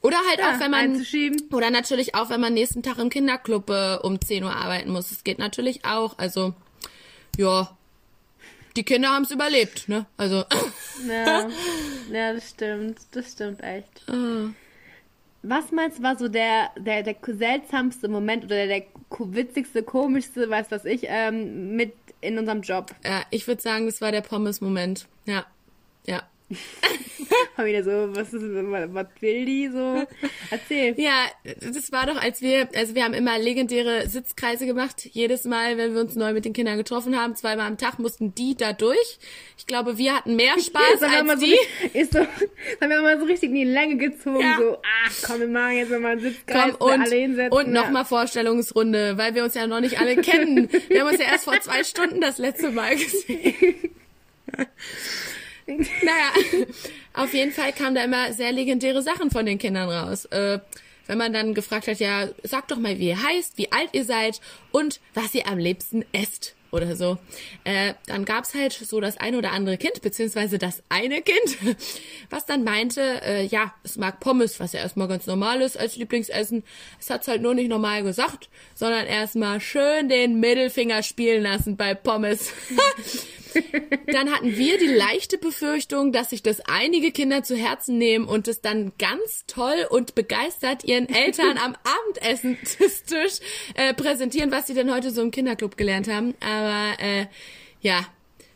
Oder 0.02 0.18
halt 0.30 0.40
ja 0.40 0.56
auch, 0.56 0.60
wenn 0.60 0.72
man, 0.72 1.06
oder 1.52 1.70
natürlich 1.72 2.16
auch, 2.16 2.30
wenn 2.30 2.40
man 2.40 2.54
nächsten 2.54 2.84
Tag 2.84 3.00
im 3.00 3.10
Kinderclub 3.10 3.70
äh, 3.70 3.98
um 4.02 4.22
10 4.22 4.44
Uhr 4.44 4.56
arbeiten 4.56 4.92
muss. 4.92 5.10
Das 5.10 5.24
geht 5.24 5.40
natürlich 5.40 5.84
auch. 5.84 6.18
Also, 6.18 6.54
ja, 7.38 7.76
die 8.78 8.84
Kinder 8.84 9.10
haben 9.10 9.24
es 9.24 9.32
überlebt, 9.32 9.90
ne? 9.90 10.06
Also, 10.16 10.46
Ja, 11.08 11.50
ja, 12.12 12.34
das 12.34 12.50
stimmt. 12.50 13.00
Das 13.12 13.32
stimmt 13.32 13.62
echt. 13.62 13.90
Ah. 14.08 14.50
Was 15.42 15.72
meinst 15.72 16.00
du, 16.00 16.04
war 16.04 16.18
so 16.18 16.28
der, 16.28 16.70
der, 16.78 17.04
der 17.04 17.16
seltsamste 17.28 18.08
Moment 18.08 18.46
oder 18.46 18.68
der, 18.68 18.84
witzigste, 19.20 19.84
komischste, 19.84 20.50
weiß 20.50 20.68
was 20.70 20.86
ich, 20.86 21.04
ähm, 21.08 21.76
mit 21.76 21.94
in 22.22 22.38
unserem 22.38 22.62
Job? 22.62 22.94
ja, 23.04 23.24
ich 23.32 23.48
würde 23.48 23.62
sagen, 23.62 23.86
das 23.86 24.02
war 24.02 24.12
der 24.12 24.22
Pommes-Moment. 24.22 25.08
Ja, 25.26 25.46
ja. 26.06 26.24
Mal 27.60 27.66
wieder 27.66 27.84
so, 27.84 28.16
was 28.16 28.34
ist, 28.34 28.42
was 28.42 29.08
will 29.20 29.46
die 29.46 29.68
so? 29.68 30.08
Erzähl. 30.50 30.96
Ja, 30.98 31.26
das 31.44 31.92
war 31.92 32.06
doch, 32.06 32.16
als 32.22 32.42
wir, 32.42 32.70
also 32.74 32.96
wir 32.96 33.04
haben 33.04 33.14
immer 33.14 33.38
legendäre 33.38 34.08
Sitzkreise 34.08 34.66
gemacht. 34.66 35.10
Jedes 35.12 35.44
Mal, 35.44 35.78
wenn 35.78 35.94
wir 35.94 36.00
uns 36.00 36.16
neu 36.16 36.32
mit 36.32 36.46
den 36.46 36.54
Kindern 36.54 36.78
getroffen 36.78 37.20
haben, 37.20 37.36
zweimal 37.36 37.68
am 37.68 37.78
Tag 37.78 38.00
mussten 38.00 38.34
die 38.34 38.56
da 38.56 38.72
durch. 38.72 39.20
Ich 39.58 39.68
glaube, 39.68 39.98
wir 39.98 40.16
hatten 40.16 40.38
mehr 40.38 40.54
Spaß 40.58 41.02
mal 41.02 41.30
als 41.30 41.42
so, 41.42 41.46
die. 41.46 41.98
ist 41.98 42.14
so, 42.14 42.20
haben 42.20 42.90
wir 42.90 43.02
mal 43.02 43.20
so 43.20 43.26
richtig 43.26 43.50
in 43.50 43.56
die 43.56 43.64
Länge 43.66 43.98
gezogen, 43.98 44.40
Ja. 44.40 44.58
so, 44.58 44.78
ach 45.06 45.14
komm, 45.26 45.42
wir 45.42 45.48
machen 45.48 45.76
jetzt 45.76 45.90
mal 45.92 46.06
einen 46.14 46.22
Sitzkreis, 46.22 46.74
Komm, 46.80 46.94
und, 46.94 47.02
alle 47.02 47.16
hinsetzen. 47.16 47.58
und 47.60 47.72
nochmal 47.74 48.06
Vorstellungsrunde, 48.06 49.18
weil 49.18 49.36
wir 49.36 49.44
uns 49.44 49.54
ja 49.56 49.68
noch 49.68 49.82
nicht 49.82 50.00
alle 50.00 50.16
kennen. 50.16 50.70
Wir 50.88 51.02
haben 51.02 51.10
uns 51.10 51.20
ja 51.20 51.26
erst 51.30 51.44
vor 51.44 51.60
zwei 51.60 51.84
Stunden 51.84 52.22
das 52.22 52.38
letzte 52.38 52.72
Mal 52.72 52.96
gesehen. 52.96 53.76
Naja, 56.02 56.32
auf 57.14 57.34
jeden 57.34 57.52
Fall 57.52 57.74
kamen 57.74 57.96
da 57.96 58.04
immer 58.04 58.34
sehr 58.34 58.52
legendäre 58.52 59.02
Sachen 59.02 59.30
von 59.30 59.46
den 59.46 59.58
Kindern 59.58 59.90
raus. 59.90 60.26
Äh, 60.26 60.60
wenn 61.08 61.18
man 61.18 61.34
dann 61.34 61.54
gefragt 61.54 61.88
hat, 61.88 62.00
ja, 62.00 62.30
sagt 62.44 62.72
doch 62.72 62.78
mal, 62.78 63.00
wie 63.00 63.10
ihr 63.10 63.22
heißt, 63.22 63.58
wie 63.58 63.72
alt 63.72 63.90
ihr 63.94 64.06
seid 64.06 64.42
und 64.72 65.00
was 65.14 65.34
ihr 65.34 65.48
am 65.48 65.58
liebsten 65.58 66.06
esst 66.12 66.56
oder 66.72 66.96
so. 66.96 67.18
Äh, 67.64 67.96
dann 68.06 68.26
gab's 68.26 68.54
halt 68.54 68.74
so 68.74 69.00
das 69.00 69.18
eine 69.18 69.40
oder 69.40 69.52
andere 69.52 69.78
Kind, 69.78 70.02
beziehungsweise 70.04 70.60
das 70.60 70.84
eine 70.90 71.24
Kind, 71.24 71.58
was 72.30 72.46
dann 72.46 72.64
meinte, 72.64 73.02
äh, 73.24 73.46
ja, 73.46 73.74
es 73.84 73.98
mag 73.98 74.20
Pommes, 74.20 74.60
was 74.60 74.74
ja 74.74 74.82
erstmal 74.82 75.08
ganz 75.08 75.26
normal 75.26 75.62
ist 75.62 75.80
als 75.80 75.96
Lieblingsessen. 75.96 76.64
Es 77.00 77.10
hat's 77.10 77.28
halt 77.28 77.42
nur 77.42 77.56
nicht 77.56 77.70
normal 77.70 78.04
gesagt, 78.04 78.50
sondern 78.76 79.08
erstmal 79.08 79.60
schön 79.62 80.10
den 80.10 80.40
Mittelfinger 80.40 81.02
spielen 81.02 81.42
lassen 81.42 81.76
bei 81.76 81.96
Pommes. 81.96 82.52
Dann 84.08 84.32
hatten 84.32 84.56
wir 84.56 84.78
die 84.78 84.88
leichte 84.88 85.38
Befürchtung, 85.38 86.12
dass 86.12 86.30
sich 86.32 86.44
das 86.44 86.62
einige 86.62 87.12
Kinder 87.12 87.44
zu 87.44 87.56
Herzen 87.56 87.98
nehmen 87.98 88.26
und 88.26 88.48
es 88.48 88.62
dann 88.62 88.92
ganz 88.98 89.46
toll 89.48 89.88
und 89.90 90.16
begeistert 90.16 90.84
ihren 90.84 91.10
Eltern 91.10 91.58
am 91.58 91.76
Abendessenstisch 92.24 93.40
äh, 93.76 93.94
präsentieren, 93.94 94.52
was 94.52 94.68
sie 94.68 94.74
denn 94.74 94.94
heute 94.94 95.12
so 95.12 95.22
im 95.22 95.32
Kinderclub 95.32 95.78
gelernt 95.78 96.08
haben. 96.08 96.34
Aber 96.40 97.02
äh, 97.02 97.28
ja, 97.82 98.06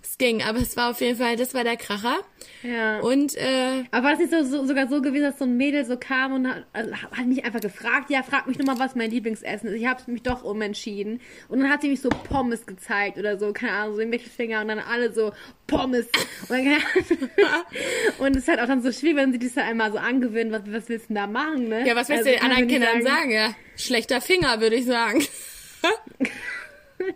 es 0.05 0.17
ging. 0.17 0.43
Aber 0.43 0.59
es 0.59 0.75
war 0.77 0.91
auf 0.91 1.01
jeden 1.01 1.17
Fall, 1.17 1.35
das 1.35 1.53
war 1.53 1.63
der 1.63 1.77
Kracher. 1.77 2.17
Ja. 2.61 2.99
Und 2.99 3.35
äh, 3.35 3.83
Aber 3.91 4.05
war 4.05 4.11
das 4.11 4.19
nicht 4.19 4.31
so, 4.31 4.43
so, 4.43 4.65
sogar 4.65 4.87
so 4.87 5.01
gewesen, 5.01 5.23
dass 5.23 5.39
so 5.39 5.45
ein 5.45 5.57
Mädel 5.57 5.85
so 5.85 5.97
kam 5.97 6.33
und 6.33 6.47
hat, 6.47 6.65
also, 6.73 6.93
hat 6.95 7.25
mich 7.25 7.43
einfach 7.45 7.61
gefragt, 7.61 8.09
ja, 8.09 8.23
frag 8.23 8.47
mich 8.47 8.57
nur 8.57 8.67
mal, 8.67 8.79
was 8.79 8.95
mein 8.95 9.09
Lieblingsessen 9.11 9.69
ist. 9.69 9.75
Ich 9.75 9.87
habe 9.87 10.01
mich 10.11 10.23
doch 10.23 10.43
umentschieden. 10.43 11.21
Und 11.49 11.59
dann 11.59 11.69
hat 11.69 11.81
sie 11.81 11.89
mich 11.89 12.01
so 12.01 12.09
Pommes 12.09 12.65
gezeigt 12.65 13.17
oder 13.17 13.37
so, 13.37 13.53
keine 13.53 13.73
Ahnung, 13.73 13.95
so 13.95 14.01
im 14.01 14.09
Mittelfinger 14.09 14.61
und 14.61 14.67
dann 14.67 14.79
alle 14.79 15.13
so 15.13 15.31
Pommes. 15.67 16.07
Und, 16.49 16.65
dann, 16.65 16.81
und 18.19 18.35
es 18.35 18.43
ist 18.43 18.47
halt 18.47 18.59
auch 18.59 18.67
dann 18.67 18.81
so 18.81 18.91
schwierig, 18.91 19.17
wenn 19.17 19.31
sie 19.31 19.39
das 19.39 19.53
dann 19.53 19.65
einmal 19.65 19.91
so 19.91 19.97
angewöhnen, 19.97 20.51
was, 20.51 20.61
was 20.67 20.89
willst 20.89 21.09
du 21.09 21.13
denn 21.13 21.15
da 21.15 21.27
machen, 21.27 21.69
ne? 21.69 21.87
ja, 21.87 21.95
was 21.95 22.09
willst 22.09 22.25
Also, 22.25 22.31
du 22.31 22.35
den 22.37 22.43
anderen 22.43 22.67
Kindern 22.67 23.03
sagen? 23.03 23.31
Ja, 23.31 23.53
schlechter 23.77 24.21
Finger, 24.21 24.59
würde 24.61 24.75
ich 24.75 24.85
sagen. 24.85 25.23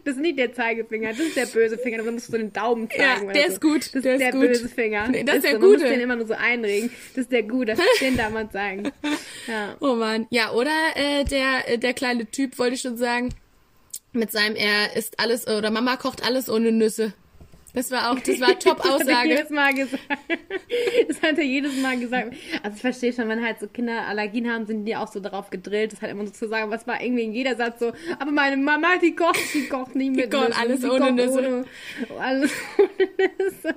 Das 0.04 0.16
ist 0.16 0.22
nicht 0.22 0.38
der 0.38 0.54
Zeigefinger, 0.54 1.10
das 1.10 1.20
ist 1.20 1.36
der 1.38 1.46
böse 1.48 1.78
Finger. 1.78 2.04
Da 2.04 2.12
musst 2.12 2.28
du 2.28 2.32
so 2.34 2.38
den 2.38 2.54
Daumen 2.54 2.90
zeigen. 2.90 3.28
Ja, 3.28 3.34
der 3.34 3.44
so. 3.44 3.52
ist 3.54 3.62
gut, 3.62 3.80
Das 3.82 3.88
ist 3.96 4.04
der 4.06 4.18
der, 4.18 4.28
ist 4.30 4.34
gut. 4.34 4.42
böse 4.48 4.70
Finger. 4.70 5.08
Nee, 5.10 5.24
das 5.24 5.36
ist 5.38 5.46
der 5.46 5.52
so, 5.54 5.60
Gute. 5.60 5.84
den 5.86 6.00
immer 6.00 6.16
nur 6.16 6.28
so 6.28 6.34
einregen. 6.34 6.90
Das 7.16 7.24
ist 7.24 7.32
der 7.32 7.44
Gute. 7.44 7.76
Den 8.02 8.18
darf 8.18 8.32
man 8.32 8.50
zeigen. 8.52 8.92
Ja. 9.48 9.76
Oh 9.80 9.96
man, 9.96 10.28
ja, 10.30 10.52
oder 10.52 10.72
äh, 10.96 11.24
der 11.26 11.70
äh, 11.70 11.78
der 11.78 11.94
kleine 11.94 12.26
Typ 12.26 12.58
wollte 12.60 12.76
ich 12.76 12.82
schon 12.82 12.98
sagen, 12.98 13.30
mit 14.14 14.32
seinem 14.32 14.56
er 14.56 14.96
isst 14.96 15.20
alles 15.20 15.48
oder 15.48 15.72
Mama 15.72 15.96
kocht 15.98 16.24
alles 16.26 16.50
ohne 16.50 16.72
Nüsse. 16.72 17.14
Das 17.78 17.92
war 17.92 18.12
auch, 18.12 18.20
das 18.20 18.40
war 18.40 18.48
Das 18.56 18.66
hat 18.66 18.66
er 18.66 18.74
Top-Aussage. 18.74 19.30
jedes 19.30 19.50
Mal 19.52 19.72
gesagt. 19.72 20.02
Das 21.08 21.22
hat 21.22 21.38
er 21.38 21.44
jedes 21.44 21.80
Mal 21.80 22.00
gesagt. 22.00 22.36
Also 22.64 22.76
ich 22.76 22.82
verstehe 22.82 23.14
schon, 23.14 23.30
wenn 23.30 23.46
halt 23.46 23.60
so 23.60 23.68
Kinder 23.68 24.08
Allergien 24.08 24.52
haben, 24.52 24.66
sind 24.66 24.86
die 24.86 24.96
auch 24.96 25.08
so 25.08 25.20
darauf 25.20 25.52
gedrillt, 25.52 25.94
das 25.94 26.02
halt 26.02 26.12
immer 26.12 26.26
so 26.26 26.32
zu 26.32 26.48
sagen, 26.48 26.72
was 26.72 26.88
war 26.88 27.00
irgendwie 27.00 27.26
in 27.26 27.34
jeder 27.34 27.56
Satz 27.56 27.80
so, 27.80 27.94
aber 28.18 28.32
meine 28.32 28.58
Mama, 28.58 28.98
die 29.00 29.16
kocht, 29.16 29.54
die 29.54 29.70
kocht 29.70 29.96
nicht 29.96 30.16
mit 30.16 30.32
kocht 30.32 30.50
Nüssen, 30.50 30.60
alles 30.60 30.80
die 30.80 30.88
ohne 30.88 31.00
kocht 31.00 31.14
Nüsse. 31.14 31.66
Ohne, 32.10 32.20
alles 32.20 32.52
ohne 32.80 33.30
Nüsse. 33.38 33.76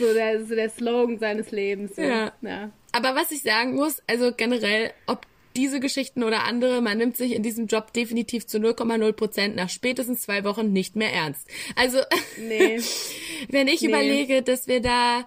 so, 0.00 0.12
der, 0.12 0.44
so 0.44 0.54
der 0.56 0.70
Slogan 0.70 1.18
seines 1.20 1.52
Lebens. 1.52 1.94
So. 1.94 2.02
Ja. 2.02 2.32
ja. 2.42 2.70
Aber 2.90 3.14
was 3.14 3.30
ich 3.30 3.42
sagen 3.42 3.76
muss, 3.76 4.02
also 4.08 4.32
generell, 4.36 4.90
ob 5.06 5.24
diese 5.56 5.80
Geschichten 5.80 6.22
oder 6.22 6.44
andere, 6.44 6.80
man 6.82 6.98
nimmt 6.98 7.16
sich 7.16 7.32
in 7.34 7.42
diesem 7.42 7.66
Job 7.66 7.92
definitiv 7.92 8.46
zu 8.46 8.58
0,0 8.58 9.12
Prozent 9.12 9.56
nach 9.56 9.68
spätestens 9.70 10.20
zwei 10.22 10.44
Wochen 10.44 10.72
nicht 10.72 10.96
mehr 10.96 11.12
ernst. 11.12 11.48
Also, 11.74 11.98
Nee. 12.38 12.80
wenn 13.48 13.68
ich 13.68 13.80
Nee. 13.80 13.88
überlege, 13.88 14.42
dass 14.42 14.68
wir 14.68 14.80
da 14.80 15.26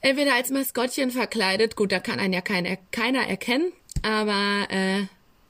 entweder 0.00 0.34
als 0.34 0.50
Maskottchen 0.50 1.10
verkleidet, 1.10 1.76
gut, 1.76 1.92
da 1.92 2.00
kann 2.00 2.18
einen 2.18 2.32
ja 2.34 2.40
kein, 2.40 2.78
keiner 2.90 3.26
erkennen, 3.26 3.72
aber 4.02 4.66
äh, 4.70 5.02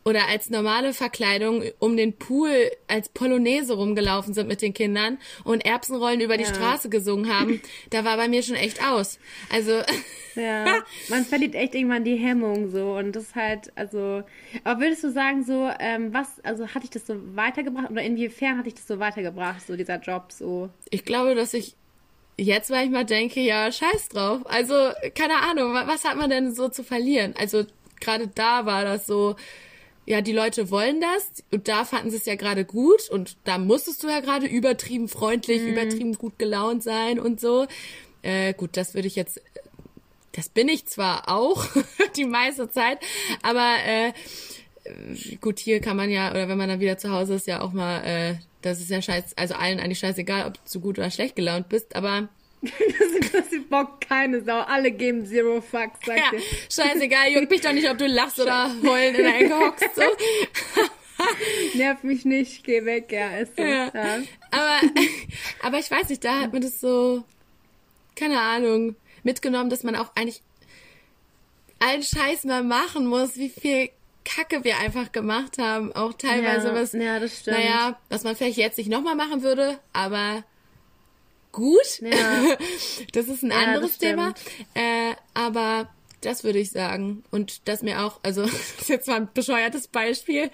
oder 0.05 0.29
als 0.29 0.49
normale 0.51 0.93
Verkleidung 0.95 1.63
um 1.79 1.97
den 1.97 2.17
Pool 2.17 2.71
als 2.89 3.09
Polonaise 3.11 3.75
rumgelaufen 3.75 4.33
sind 4.35 4.49
mit 4.49 4.63
den 4.63 4.73
Kindern 4.73 5.19
und 5.45 5.65
Erbsenrollen 5.65 6.21
über 6.21 6.37
die 6.39 6.45
Ja. 6.45 6.55
Straße 6.55 6.89
gesungen 6.89 7.33
haben, 7.35 7.61
da 7.91 8.05
war 8.05 8.17
bei 8.17 8.27
mir 8.29 8.43
schon 8.43 8.57
echt 8.57 8.83
aus. 8.83 9.19
Also 9.51 9.83
Ja, 10.37 10.83
man 11.09 11.27
verliert 11.27 11.55
echt 11.55 11.75
irgendwann 11.75 12.05
die 12.05 12.17
Hemmung 12.17 12.71
so 12.71 12.97
und 12.97 13.13
das 13.13 13.25
ist 13.25 13.35
halt, 13.35 13.73
also, 13.77 14.23
aber 14.65 14.81
würdest 14.81 15.05
du 15.05 15.11
sagen 15.11 15.45
so, 15.45 15.69
ähm, 15.81 16.15
was, 16.15 16.29
also 16.45 16.69
hat 16.69 16.83
dich 16.83 16.91
das 16.91 17.07
so 17.07 17.17
weitergebracht 17.37 17.91
oder 17.91 18.03
inwiefern 18.03 18.57
hat 18.59 18.67
dich 18.67 18.75
das 18.75 18.87
so 18.87 18.99
weitergebracht, 19.01 19.67
so 19.67 19.77
dieser 19.77 19.99
Job 20.01 20.33
so? 20.33 20.71
ich 20.91 21.05
glaube, 21.05 21.35
dass 21.35 21.53
ich 21.53 21.75
jetzt 22.39 22.71
manchmal 22.71 23.05
denke, 23.05 23.41
ja, 23.41 23.71
scheiß 23.71 24.09
drauf. 24.09 24.41
Also, 24.47 24.75
keine 25.15 25.37
Ahnung, 25.43 25.75
wa- 25.75 25.87
was 25.87 26.05
hat 26.05 26.17
man 26.17 26.31
denn 26.31 26.55
so 26.55 26.71
zu 26.71 26.83
verlieren? 26.85 27.35
Also, 27.39 27.67
gerade 28.01 28.29
da 28.29 28.65
war 28.65 28.85
das 28.85 29.07
so, 29.07 29.37
ja, 30.11 30.23
die 30.23 30.33
Leute 30.33 30.73
wollen 30.73 31.01
das 31.01 31.45
und 31.53 31.69
da 31.69 31.85
fanden 31.85 32.11
sie 32.11 32.17
es 32.17 32.27
ja 32.27 32.35
gerade 32.35 32.65
gut 32.65 33.09
und 33.11 33.37
da 33.45 33.59
musstest 33.59 34.03
du 34.03 34.09
ja 34.09 34.19
gerade 34.19 34.47
übertrieben 34.47 35.07
freundlich, 35.07 35.63
übertrieben 35.63 36.15
gut 36.15 36.37
gelaunt 36.37 36.83
sein 36.83 37.21
und 37.21 37.41
so. 37.41 37.69
Äh, 38.23 38.53
gut, 38.55 38.77
das 38.77 38.95
würde 38.95 39.07
ich 39.07 39.15
jetzt, 39.15 39.41
das 40.33 40.49
bin 40.49 40.69
ich 40.69 40.87
zwar 40.87 41.29
auch 41.29 41.65
die 42.17 42.25
meiste 42.25 42.69
Zeit, 42.69 42.99
aber 43.43 43.77
äh, 43.87 44.13
gut, 45.41 45.61
hier 45.61 45.81
kann 45.81 45.97
man 45.97 46.11
ja, 46.11 46.33
oder 46.33 46.49
wenn 46.49 46.59
man 46.59 46.69
dann 46.69 46.81
wieder 46.81 46.99
zu 46.99 47.13
Hause 47.13 47.35
ist, 47.35 47.47
ja 47.47 47.61
auch 47.61 47.73
mal, 47.73 48.03
äh, 48.03 48.35
das 48.63 48.81
ist 48.81 48.91
ja 48.91 49.01
scheiß, 49.01 49.37
also 49.37 49.55
allen 49.55 49.79
eigentlich 49.79 50.01
scheißegal, 50.01 50.45
ob 50.45 50.55
du 50.73 50.81
gut 50.81 50.99
oder 50.99 51.13
schlecht 51.13 51.37
gelaunt 51.37 51.69
bist, 51.69 51.95
aber 51.95 52.29
Das 52.63 52.73
interessiert 53.15 53.71
Bock 53.71 54.01
keine 54.03 54.43
Sau, 54.43 54.59
alle 54.61 54.91
geben 54.91 55.25
Zero 55.25 55.61
Fucks, 55.63 55.99
sagt 56.05 56.19
ja, 56.19 56.31
ihr. 56.33 56.43
scheißegal, 56.71 57.31
juckt 57.33 57.51
mich 57.51 57.63
doch 57.63 57.73
nicht, 57.73 57.89
ob 57.89 57.97
du 57.97 58.07
lachst 58.07 58.39
oder 58.39 58.71
heulen 58.83 59.15
in 59.15 59.25
Ecke 59.25 59.59
hockst, 59.59 59.89
so. 59.95 60.03
Nerv 61.75 62.03
mich 62.03 62.25
nicht, 62.25 62.65
geh 62.65 62.85
weg, 62.85 63.11
ja, 63.13 63.39
ist 63.39 63.57
so. 63.57 63.63
Ja. 63.63 63.91
Ja. 63.95 64.19
Aber, 64.51 64.81
aber 65.63 65.79
ich 65.79 65.91
weiß 65.91 66.09
nicht, 66.09 66.25
da 66.25 66.41
hat 66.41 66.53
man 66.53 66.63
das 66.63 66.81
so, 66.81 67.25
keine 68.17 68.41
Ahnung, 68.41 68.97
mitgenommen, 69.23 69.71
dass 69.71 69.83
man 69.83 69.97
auch 69.97 70.13
eigentlich 70.15 70.43
allen 71.79 72.03
Scheiß 72.03 72.45
mal 72.45 72.63
machen 72.63 73.07
muss, 73.07 73.37
wie 73.37 73.49
viel 73.49 73.91
Kacke 74.25 74.65
wir 74.65 74.79
einfach 74.79 75.13
gemacht 75.13 75.59
haben. 75.59 75.93
Auch 75.95 76.13
teilweise 76.13 76.69
Ja, 76.69 76.75
was, 76.75 76.93
ja, 76.93 77.19
das 77.19 77.39
stimmt. 77.39 77.57
naja, 77.57 77.99
was 78.11 78.23
man 78.23 78.37
vielleicht 78.37 78.59
jetzt 78.59 78.77
nicht 78.79 78.91
nochmal 78.91 79.15
machen 79.15 79.43
würde, 79.43 79.79
aber 79.93 80.45
gut. 81.53 82.01
Ja. 82.01 82.11
Das 83.13 83.29
ist 83.29 83.43
ein 83.43 83.51
Ja, 83.51 83.57
das 83.59 83.67
anderes. 83.67 83.99
Thema. 83.99 84.35
Äh, 84.75 85.15
aber 85.35 85.89
das 86.21 86.45
würde 86.45 86.59
ich 86.59 86.71
sagen. 86.71 87.25
Und 87.31 87.67
dass 87.69 87.83
mir 87.83 88.05
auch, 88.05 88.21
also 88.23 88.43
das 88.47 88.81
ist 88.81 88.89
jetzt 88.89 89.07
zwar 89.07 89.17
ein 89.17 89.29
bescheuertes 89.33 89.89
Beispiel, 89.89 90.51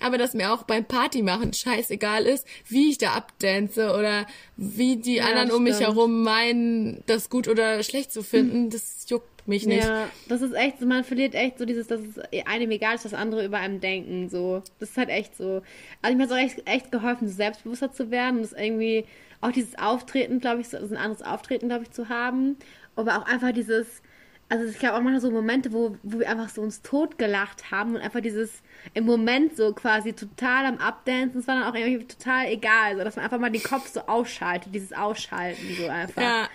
aber 0.00 0.18
dass 0.18 0.34
mir 0.34 0.52
auch 0.52 0.64
beim 0.64 0.84
Partymachen 0.84 1.52
scheißegal 1.52 2.24
ist, 2.26 2.46
wie 2.68 2.90
ich 2.90 2.98
da 2.98 3.12
abdance 3.12 3.94
oder 3.94 4.26
wie 4.56 4.96
die 4.96 5.20
anderen 5.20 5.48
das 5.48 5.56
um 5.56 5.64
mich 5.64 5.80
herum 5.80 6.22
meinen, 6.22 7.02
das 7.06 7.30
gut 7.30 7.48
oder 7.48 7.82
schlecht 7.82 8.12
zu 8.12 8.22
finden. 8.22 8.70
Das 8.70 9.06
juckt 9.08 9.48
mich 9.48 9.66
nicht. 9.66 9.84
Ja, 9.84 10.08
das 10.28 10.42
ist 10.42 10.52
echt 10.54 10.80
so, 10.80 10.86
man 10.86 11.04
verliert 11.04 11.34
echt 11.34 11.58
so 11.58 11.64
dieses, 11.64 11.86
dass 11.86 12.00
es 12.00 12.46
einem 12.46 12.70
egal 12.70 12.96
ist, 12.96 13.04
was 13.04 13.14
andere 13.14 13.44
über 13.44 13.58
einem 13.58 13.80
denken, 13.80 14.28
so. 14.28 14.62
Das 14.80 14.90
ist 14.90 14.96
halt 14.96 15.08
echt 15.08 15.36
so. 15.36 15.62
Also 16.02 16.16
mir 16.16 16.24
hat 16.24 16.30
es 16.30 16.36
auch 16.36 16.40
echt, 16.40 16.68
echt 16.68 16.92
geholfen, 16.92 17.28
selbstbewusster 17.28 17.92
zu 17.92 18.10
werden 18.10 18.36
und 18.36 18.42
das 18.42 18.52
irgendwie, 18.52 19.04
auch 19.40 19.52
dieses 19.52 19.78
Auftreten, 19.78 20.40
glaube 20.40 20.60
ich, 20.60 20.68
so, 20.68 20.78
also 20.78 20.94
ein 20.94 21.00
anderes 21.00 21.22
Auftreten, 21.22 21.68
glaube 21.68 21.84
ich, 21.84 21.90
zu 21.90 22.08
haben. 22.08 22.56
Aber 22.94 23.18
auch 23.18 23.26
einfach 23.26 23.52
dieses, 23.52 24.02
also 24.48 24.64
ich 24.64 24.78
glaube 24.78 24.96
auch 24.96 25.00
manchmal 25.00 25.20
so 25.20 25.30
Momente, 25.30 25.72
wo, 25.72 25.96
wo 26.02 26.20
wir 26.20 26.30
einfach 26.30 26.48
so 26.48 26.62
uns 26.62 26.82
totgelacht 26.82 27.70
haben 27.70 27.94
und 27.94 28.00
einfach 28.00 28.20
dieses 28.20 28.62
im 28.94 29.04
Moment 29.04 29.56
so 29.56 29.72
quasi 29.72 30.12
total 30.12 30.66
am 30.66 30.78
Abdancen, 30.78 31.40
es 31.40 31.48
war 31.48 31.56
dann 31.56 31.64
auch 31.64 31.74
irgendwie 31.74 32.06
total 32.06 32.46
egal, 32.46 32.96
so 32.96 33.04
dass 33.04 33.16
man 33.16 33.24
einfach 33.24 33.38
mal 33.38 33.50
den 33.50 33.62
Kopf 33.62 33.88
so 33.88 34.00
ausschaltet, 34.00 34.74
dieses 34.74 34.92
Ausschalten 34.92 35.62
so 35.76 35.88
einfach. 35.88 36.22
Ja. 36.22 36.48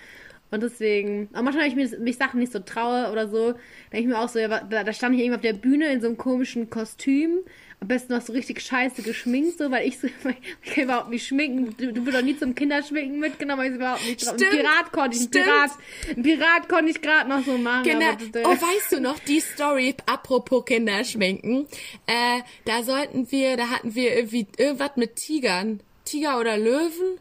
Und 0.50 0.62
deswegen, 0.62 1.30
aber 1.32 1.44
manchmal, 1.44 1.64
wenn 1.64 1.78
ich 1.78 1.92
mich, 1.92 1.98
mich 1.98 2.18
Sachen 2.18 2.38
nicht 2.38 2.52
so 2.52 2.58
traue 2.58 3.10
oder 3.10 3.26
so, 3.28 3.54
denke 3.90 4.00
ich 4.00 4.06
mir 4.06 4.18
auch 4.18 4.28
so, 4.28 4.38
ja, 4.38 4.48
da, 4.48 4.84
da 4.84 4.92
stand 4.92 5.14
ich 5.14 5.22
irgendwie 5.22 5.36
auf 5.36 5.40
der 5.40 5.54
Bühne 5.54 5.90
in 5.90 6.02
so 6.02 6.06
einem 6.06 6.18
komischen 6.18 6.68
Kostüm, 6.68 7.38
am 7.82 7.88
besten 7.88 8.12
noch 8.14 8.22
so 8.22 8.32
richtig 8.32 8.60
scheiße 8.62 9.02
geschminkt, 9.02 9.58
so, 9.58 9.70
weil 9.70 9.86
ich 9.86 9.98
so, 9.98 10.06
ich 10.64 10.70
kann 10.74 10.84
überhaupt 10.84 11.10
nicht 11.10 11.26
schminken. 11.26 11.74
Du, 11.76 11.92
du 11.92 12.04
bist 12.04 12.16
doch 12.16 12.22
nie 12.22 12.36
zum 12.38 12.54
Kinderschminken 12.54 13.18
mitgenommen, 13.18 13.60
weil 13.62 13.70
ich 13.70 13.76
überhaupt 13.76 14.06
nicht 14.06 14.24
drauf. 14.24 14.32
Ein 14.34 14.38
Stimmt. 14.38 14.52
Pirat 14.52 14.92
konnte 14.92 15.16
ich, 15.16 15.22
ein 15.24 15.28
Stimmt. 15.28 15.44
Pirat, 15.44 15.70
ein 16.16 16.22
Pirat 16.22 16.68
konnte 16.68 16.90
ich 16.92 17.02
gerade 17.02 17.28
noch 17.28 17.44
so 17.44 17.58
machen. 17.58 17.82
Genau. 17.84 18.12
das- 18.32 18.44
Oh, 18.46 18.50
weißt 18.50 18.92
du 18.92 19.00
noch, 19.00 19.18
die 19.18 19.40
Story, 19.40 19.94
apropos 20.06 20.64
Kinderschminken, 20.64 21.66
äh, 22.06 22.40
da 22.64 22.82
sollten 22.84 23.30
wir, 23.32 23.56
da 23.56 23.68
hatten 23.68 23.94
wir 23.94 24.14
irgendwie 24.16 24.46
irgendwas 24.56 24.92
mit 24.96 25.16
Tigern. 25.16 25.80
Tiger 26.04 26.38
oder 26.40 26.56
Löwen? 26.56 27.18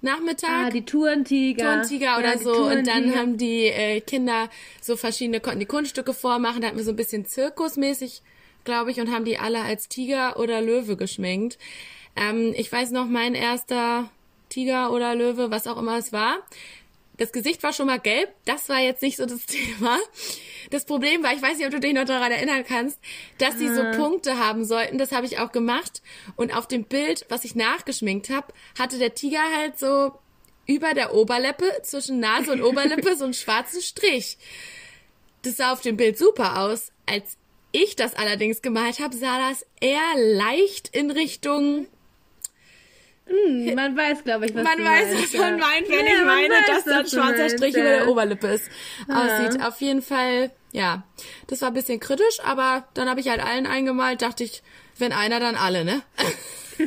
Nachmittag? 0.00 0.50
Ah, 0.50 0.70
die 0.70 0.84
Tourentiger. 0.84 1.64
Turntiger 1.76 2.18
oder 2.18 2.32
Ja, 2.32 2.38
so. 2.38 2.50
Und 2.64 2.70
dann 2.70 2.84
Tourentiger. 2.84 3.18
haben 3.18 3.38
die 3.38 3.66
äh, 3.66 4.00
Kinder 4.00 4.50
so 4.80 4.96
verschiedene, 4.96 5.38
konnten 5.38 5.60
die 5.60 5.66
Kunststücke 5.66 6.12
vormachen. 6.12 6.60
Da 6.60 6.66
hatten 6.68 6.76
wir 6.76 6.84
so 6.84 6.90
ein 6.90 6.96
bisschen 6.96 7.24
zirkusmäßig, 7.24 8.22
glaube 8.64 8.90
ich, 8.90 9.00
und 9.00 9.12
haben 9.12 9.24
die 9.24 9.38
alle 9.38 9.62
als 9.62 9.88
Tiger 9.88 10.38
oder 10.38 10.60
Löwe 10.60 10.96
geschminkt. 10.96 11.58
Ähm, 12.16 12.52
ich 12.56 12.70
weiß 12.70 12.90
noch, 12.90 13.06
mein 13.06 13.34
erster 13.34 14.10
Tiger 14.48 14.92
oder 14.92 15.14
Löwe, 15.14 15.50
was 15.50 15.66
auch 15.66 15.78
immer 15.78 15.96
es 15.96 16.12
war. 16.12 16.38
Das 17.16 17.32
Gesicht 17.32 17.62
war 17.62 17.72
schon 17.72 17.86
mal 17.86 18.00
gelb. 18.00 18.30
Das 18.44 18.68
war 18.68 18.80
jetzt 18.80 19.02
nicht 19.02 19.16
so 19.16 19.26
das 19.26 19.46
Thema. 19.46 19.98
Das 20.70 20.84
Problem 20.84 21.22
war, 21.22 21.34
ich 21.34 21.42
weiß 21.42 21.56
nicht, 21.58 21.66
ob 21.66 21.72
du 21.72 21.80
dich 21.80 21.94
noch 21.94 22.04
daran 22.04 22.32
erinnern 22.32 22.64
kannst, 22.66 22.98
dass 23.38 23.58
sie 23.58 23.68
so 23.68 23.82
Punkte 23.96 24.38
haben 24.38 24.64
sollten. 24.64 24.98
Das 24.98 25.12
habe 25.12 25.26
ich 25.26 25.38
auch 25.38 25.52
gemacht. 25.52 26.02
Und 26.36 26.54
auf 26.56 26.66
dem 26.66 26.84
Bild, 26.84 27.26
was 27.28 27.44
ich 27.44 27.54
nachgeschminkt 27.54 28.30
habe, 28.30 28.52
hatte 28.78 28.98
der 28.98 29.14
Tiger 29.14 29.42
halt 29.56 29.78
so 29.78 30.12
über 30.66 30.94
der 30.94 31.14
Oberlippe, 31.14 31.66
zwischen 31.82 32.20
Nase 32.20 32.52
und 32.52 32.62
Oberlippe, 32.62 33.16
so 33.16 33.24
einen 33.24 33.34
schwarzen 33.34 33.82
Strich. 33.82 34.38
Das 35.42 35.56
sah 35.56 35.72
auf 35.72 35.80
dem 35.80 35.96
Bild 35.96 36.16
super 36.16 36.60
aus. 36.60 36.92
Als 37.04 37.36
ich 37.72 37.96
das 37.96 38.14
allerdings 38.14 38.62
gemalt 38.62 39.00
habe, 39.00 39.16
sah 39.16 39.50
das 39.50 39.66
eher 39.80 40.00
leicht 40.16 40.88
in 40.94 41.10
Richtung 41.10 41.86
Hm, 43.26 43.74
man 43.76 43.96
weiß, 43.96 44.24
glaube 44.24 44.46
ich, 44.46 44.54
was 44.54 44.64
man 44.64 44.78
weiß, 44.78 45.14
meinst, 45.14 45.34
was 45.34 45.40
man 45.40 45.58
ja. 45.58 45.66
meint, 45.66 45.88
wenn 45.88 46.06
Ja, 46.06 46.12
ich 46.18 46.24
meine, 46.24 46.54
weiß, 46.54 46.66
dass 46.66 46.84
da 46.84 46.98
ein 46.98 47.06
schwarzer 47.06 47.38
meinst, 47.42 47.56
Strich 47.56 47.74
ja. 47.74 47.80
über 47.80 47.88
der 47.90 48.08
Oberlippe 48.08 48.46
ist. 48.48 48.68
Aussieht. 49.08 49.62
Auf 49.62 49.80
jeden 49.80 50.02
Fall, 50.02 50.50
ja. 50.72 51.04
Das 51.46 51.62
war 51.62 51.68
ein 51.68 51.74
bisschen 51.74 52.00
kritisch, 52.00 52.40
aber 52.44 52.84
dann 52.94 53.08
habe 53.08 53.20
ich 53.20 53.28
halt 53.28 53.40
allen 53.40 53.66
eingemalt, 53.66 54.22
dachte 54.22 54.42
ich, 54.42 54.62
wenn 54.98 55.12
einer, 55.12 55.38
dann 55.38 55.54
alle, 55.54 55.84
ne? 55.84 56.02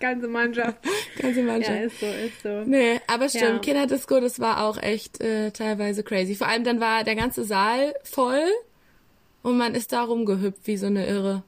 Ganze 0.00 0.28
Mannschaft. 0.28 0.76
Ganze 1.18 1.40
Ja, 1.40 1.46
Mannschaft. 1.46 1.80
ist 1.80 2.00
so, 2.00 2.06
ist 2.06 2.42
so. 2.42 2.62
Nee, 2.66 3.00
aber 3.06 3.28
stimmt, 3.30 3.42
Ja. 3.42 3.58
Kinderdisco, 3.58 4.20
das 4.20 4.38
war 4.38 4.64
auch 4.64 4.76
echt 4.80 5.20
äh, 5.22 5.50
teilweise 5.50 6.02
crazy. 6.02 6.34
Vor 6.34 6.46
allem 6.46 6.64
dann 6.64 6.78
war 6.78 7.04
der 7.04 7.14
ganze 7.14 7.44
Saal 7.44 7.94
voll 8.04 8.44
und 9.46 9.58
man 9.58 9.76
ist 9.76 9.92
da 9.92 10.02
rumgehüpft 10.02 10.66
wie 10.66 10.76
so 10.76 10.86
eine 10.86 11.06
Irre. 11.06 11.44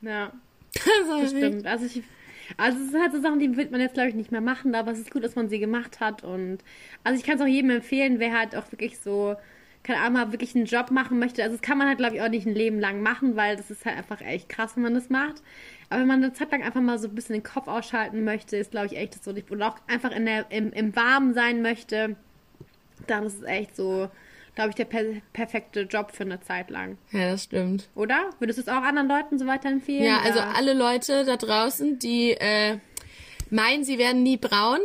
Ja. 0.00 0.32
Das 0.72 1.30
stimmt. 1.30 1.66
Also 1.66 1.84
ich, 1.84 2.02
also 2.56 2.78
es 2.78 2.90
sind 2.90 3.02
halt 3.02 3.12
so 3.12 3.20
Sachen, 3.20 3.40
die 3.40 3.56
wird 3.58 3.70
man 3.70 3.80
jetzt 3.82 3.92
glaube 3.92 4.08
ich 4.08 4.14
nicht 4.14 4.32
mehr 4.32 4.40
machen, 4.40 4.74
aber 4.74 4.90
es 4.90 4.98
ist 4.98 5.10
gut, 5.10 5.22
dass 5.22 5.36
man 5.36 5.50
sie 5.50 5.58
gemacht 5.58 6.00
hat 6.00 6.24
und 6.24 6.58
also 7.04 7.18
ich 7.18 7.26
kann 7.26 7.36
es 7.36 7.42
auch 7.42 7.46
jedem 7.46 7.68
empfehlen, 7.68 8.20
wer 8.20 8.38
halt 8.38 8.56
auch 8.56 8.72
wirklich 8.72 8.98
so 8.98 9.36
keine 9.82 10.00
Ahnung, 10.00 10.32
wirklich 10.32 10.54
einen 10.54 10.64
Job 10.64 10.90
machen 10.90 11.18
möchte. 11.18 11.42
Also 11.42 11.56
das 11.56 11.62
kann 11.62 11.76
man 11.76 11.88
halt 11.88 11.98
glaube 11.98 12.16
ich 12.16 12.22
auch 12.22 12.28
nicht 12.30 12.46
ein 12.46 12.54
Leben 12.54 12.80
lang 12.80 13.02
machen, 13.02 13.36
weil 13.36 13.56
das 13.56 13.70
ist 13.70 13.84
halt 13.84 13.98
einfach 13.98 14.22
echt 14.22 14.48
krass, 14.48 14.76
wenn 14.76 14.84
man 14.84 14.94
das 14.94 15.10
macht. 15.10 15.42
Aber 15.90 16.00
wenn 16.00 16.08
man 16.08 16.22
eine 16.22 16.32
Zeit 16.32 16.50
lang 16.52 16.62
einfach 16.62 16.80
mal 16.80 16.98
so 16.98 17.08
ein 17.08 17.14
bisschen 17.14 17.34
den 17.34 17.42
Kopf 17.42 17.68
ausschalten 17.68 18.24
möchte, 18.24 18.56
ist 18.56 18.70
glaube 18.70 18.86
ich 18.86 18.96
echt 18.96 19.16
das 19.16 19.24
so 19.24 19.32
und 19.32 19.62
auch 19.62 19.76
einfach 19.88 20.12
in 20.12 20.24
der 20.24 20.50
im, 20.50 20.72
im 20.72 20.96
Warmen 20.96 21.34
sein 21.34 21.60
möchte, 21.60 22.16
dann 23.06 23.24
ist 23.24 23.40
es 23.40 23.42
echt 23.42 23.76
so, 23.76 24.08
glaube 24.54 24.70
ich, 24.70 24.74
der 24.76 24.84
per 24.84 25.04
perfekte 25.32 25.82
Job 25.82 26.12
für 26.12 26.24
eine 26.24 26.40
Zeit 26.40 26.70
lang. 26.70 26.98
Ja, 27.12 27.32
das 27.32 27.44
stimmt. 27.44 27.88
Oder? 27.94 28.30
Würdest 28.38 28.58
du 28.58 28.62
es 28.62 28.68
auch 28.68 28.82
anderen 28.82 29.08
Leuten 29.08 29.38
so 29.38 29.46
weiterempfehlen? 29.46 30.04
Ja, 30.04 30.20
also 30.20 30.38
Oder? 30.38 30.56
alle 30.56 30.74
Leute 30.74 31.24
da 31.24 31.36
draußen, 31.36 31.98
die 31.98 32.32
äh, 32.32 32.78
meinen, 33.50 33.84
sie 33.84 33.98
werden 33.98 34.22
nie 34.22 34.36
braun, 34.36 34.80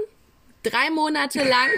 drei 0.64 0.90
Monate 0.90 1.40
lang 1.40 1.70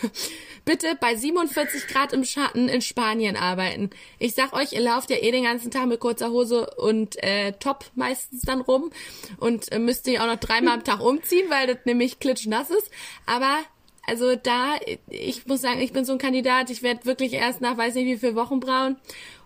bitte 0.66 0.96
bei 1.00 1.14
47 1.14 1.86
Grad 1.86 2.12
im 2.12 2.24
Schatten 2.24 2.68
in 2.68 2.82
Spanien 2.82 3.36
arbeiten. 3.36 3.90
Ich 4.18 4.34
sag 4.34 4.52
euch, 4.52 4.72
ihr 4.72 4.80
lauft 4.80 5.10
ja 5.10 5.16
eh 5.16 5.30
den 5.30 5.44
ganzen 5.44 5.70
Tag 5.70 5.86
mit 5.86 6.00
kurzer 6.00 6.30
Hose 6.30 6.68
und 6.76 7.22
äh, 7.22 7.52
Top 7.52 7.86
meistens 7.94 8.42
dann 8.42 8.60
rum 8.60 8.90
und 9.38 9.70
äh, 9.72 9.78
müsst 9.78 10.06
ihr 10.08 10.22
auch 10.22 10.26
noch 10.26 10.40
dreimal 10.40 10.74
am 10.74 10.84
Tag 10.84 11.00
umziehen, 11.00 11.46
weil 11.48 11.68
das 11.68 11.78
nämlich 11.84 12.18
klitschnass 12.18 12.70
ist. 12.70 12.90
Aber 13.26 13.58
Also 14.06 14.36
da, 14.36 14.74
ich 15.08 15.46
muss 15.46 15.62
sagen, 15.62 15.80
ich 15.80 15.92
bin 15.92 16.04
so 16.04 16.12
ein 16.12 16.18
Kandidat, 16.18 16.70
ich 16.70 16.82
werde 16.82 17.04
wirklich 17.06 17.32
erst 17.32 17.60
nach 17.60 17.76
weiß 17.76 17.94
nicht 17.96 18.06
wie 18.06 18.16
viel 18.18 18.34
Wochen 18.36 18.60
braun. 18.60 18.96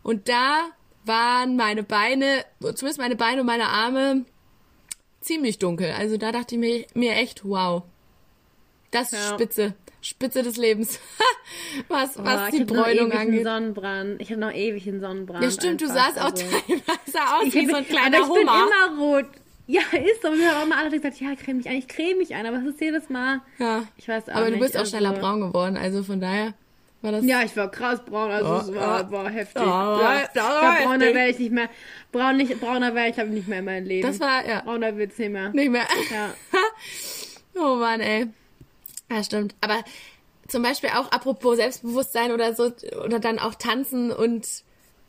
Und 0.02 0.28
da 0.28 0.58
waren 1.04 1.56
meine 1.56 1.82
Beine, 1.82 2.44
zumindest 2.60 2.98
meine 2.98 3.16
Beine 3.16 3.40
und 3.40 3.46
meine 3.46 3.68
Arme 3.68 4.24
ziemlich 5.22 5.58
dunkel. 5.58 5.92
Also 5.98 6.16
da 6.18 6.30
dachte 6.32 6.54
ich 6.56 6.60
mir, 6.60 6.86
mir 6.94 7.12
echt, 7.14 7.44
wow. 7.44 7.82
Das 8.90 9.12
ist 9.12 9.18
Ja. 9.22 9.34
Spitze. 9.34 9.74
Spitze 10.02 10.42
des 10.42 10.56
Lebens. 10.56 10.98
was, 11.88 12.16
was 12.16 12.24
Boah, 12.24 12.48
die 12.50 12.56
ich 12.56 12.62
hab 12.62 12.70
noch 12.70 12.84
Bräunung 12.84 13.06
ewig 13.10 13.18
einen 13.18 13.28
angeht. 13.30 13.44
Sonnenbrand. 13.44 14.20
Ich 14.20 14.30
habe 14.30 14.40
noch 14.40 14.52
ewig 14.52 14.88
einen 14.88 15.00
Sonnenbrand. 15.00 15.44
Ja, 15.44 15.50
stimmt, 15.50 15.80
du 15.82 15.86
einfach. 15.90 16.04
sahst 16.06 16.18
auch 16.18 16.24
Also- 16.24 16.44
teilweise 16.66 17.34
aus 17.34 17.44
Ich 17.46 17.54
wie 17.54 17.60
hab- 17.64 17.70
so 17.70 17.76
ein 17.76 17.86
kleiner 17.86 18.16
aber 18.18 18.26
ich 18.26 18.32
bin 18.32 18.48
Hummer. 18.48 18.66
immer 18.66 18.98
rot. 19.02 19.26
Ja, 19.70 19.80
ist 19.92 20.22
so. 20.22 20.32
Wir 20.32 20.50
haben 20.54 20.62
auch 20.62 20.66
mal 20.74 20.78
alle 20.84 20.90
gesagt, 20.90 21.20
ja, 21.20 21.34
creme 21.36 21.58
mich 21.58 21.68
ein. 21.68 21.76
Ich 21.76 21.86
creme 21.88 22.18
mich 22.18 22.34
ein, 22.34 22.44
aber 22.46 22.56
es 22.58 22.64
ist 22.74 22.80
jedes 22.80 23.08
Mal. 23.08 23.40
Ja. 23.58 23.84
Ich 23.96 24.08
weiß 24.08 24.28
auch 24.28 24.34
Aber 24.34 24.46
du 24.46 24.52
nicht, 24.52 24.60
bist 24.60 24.74
auch 24.76 24.80
also- 24.80 24.90
schneller 24.96 25.12
braun 25.12 25.40
geworden, 25.40 25.76
also 25.76 26.02
von 26.02 26.20
daher 26.20 26.54
war 27.02 27.12
das. 27.12 27.24
Ja, 27.24 27.42
ich 27.42 27.56
war 27.56 27.70
krass 27.70 28.04
braun, 28.04 28.30
also 28.30 28.48
Oh, 28.50 28.56
es 28.58 28.74
war, 28.74 29.06
oh. 29.08 29.12
war 29.12 29.30
heftig. 29.30 29.62
Oh, 29.62 29.66
ja, 29.66 30.22
ich 30.24 30.32
glaub, 30.32 30.78
brauner 30.84 31.14
werde 31.14 31.28
ich 31.30 31.38
nicht 31.38 31.52
mehr. 31.52 31.68
Braun 32.12 32.36
nicht, 32.36 32.60
brauner 32.60 32.94
werde 32.94 33.08
ich, 33.10 33.14
glaube 33.14 33.28
ich, 33.30 33.36
nicht 33.36 33.48
mehr 33.48 33.60
in 33.60 33.64
meinem 33.64 33.86
Leben. 33.86 34.06
Das 34.08 34.18
war, 34.20 34.46
ja, 34.46 34.60
Brauner 34.62 34.96
wird's 34.96 35.18
nicht 35.18 35.30
mehr. 35.30 35.50
nicht 35.50 35.70
mehr. 35.70 35.86
Ja. 36.10 36.34
oh 37.62 37.76
Mann, 37.76 38.00
ey. 38.00 38.26
Ja, 39.10 39.22
stimmt. 39.24 39.54
Aber 39.60 39.82
zum 40.48 40.62
Beispiel 40.62 40.90
auch 40.90 41.10
apropos 41.12 41.56
Selbstbewusstsein 41.56 42.32
oder 42.32 42.54
so, 42.54 42.72
oder 43.04 43.18
dann 43.20 43.38
auch 43.38 43.54
tanzen 43.54 44.10
und 44.10 44.46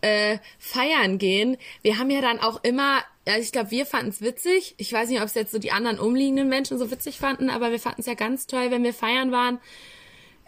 äh, 0.02 0.38
feiern 0.60 1.18
gehen. 1.18 1.58
Wir 1.82 1.98
haben 1.98 2.10
ja 2.10 2.22
dann 2.22 2.40
auch 2.40 2.64
immer, 2.64 3.00
ja, 3.28 3.38
ich 3.38 3.52
glaube, 3.52 3.72
wir 3.72 3.86
fanden 3.86 4.10
es 4.10 4.22
witzig. 4.22 4.76
Ich 4.78 4.92
weiß 4.92 5.10
nicht, 5.10 5.22
ob 5.22 5.28
es 5.28 5.36
jetzt 5.36 5.52
so 5.52 5.60
die 5.60 5.72
anderen 5.72 6.00
umliegenden 6.00 6.50
Menschen 6.50 6.78
so 6.78 6.92
witzig 6.92 7.18
fanden, 7.18 7.50
aber 7.50 7.72
wir 7.72 7.80
fanden 7.80 8.02
es 8.02 8.08
ja 8.08 8.16
ganz 8.16 8.48
toll, 8.48 8.72
wenn 8.72 8.84
wir 8.84 8.94
feiern 8.94 9.32
waren. 9.32 9.60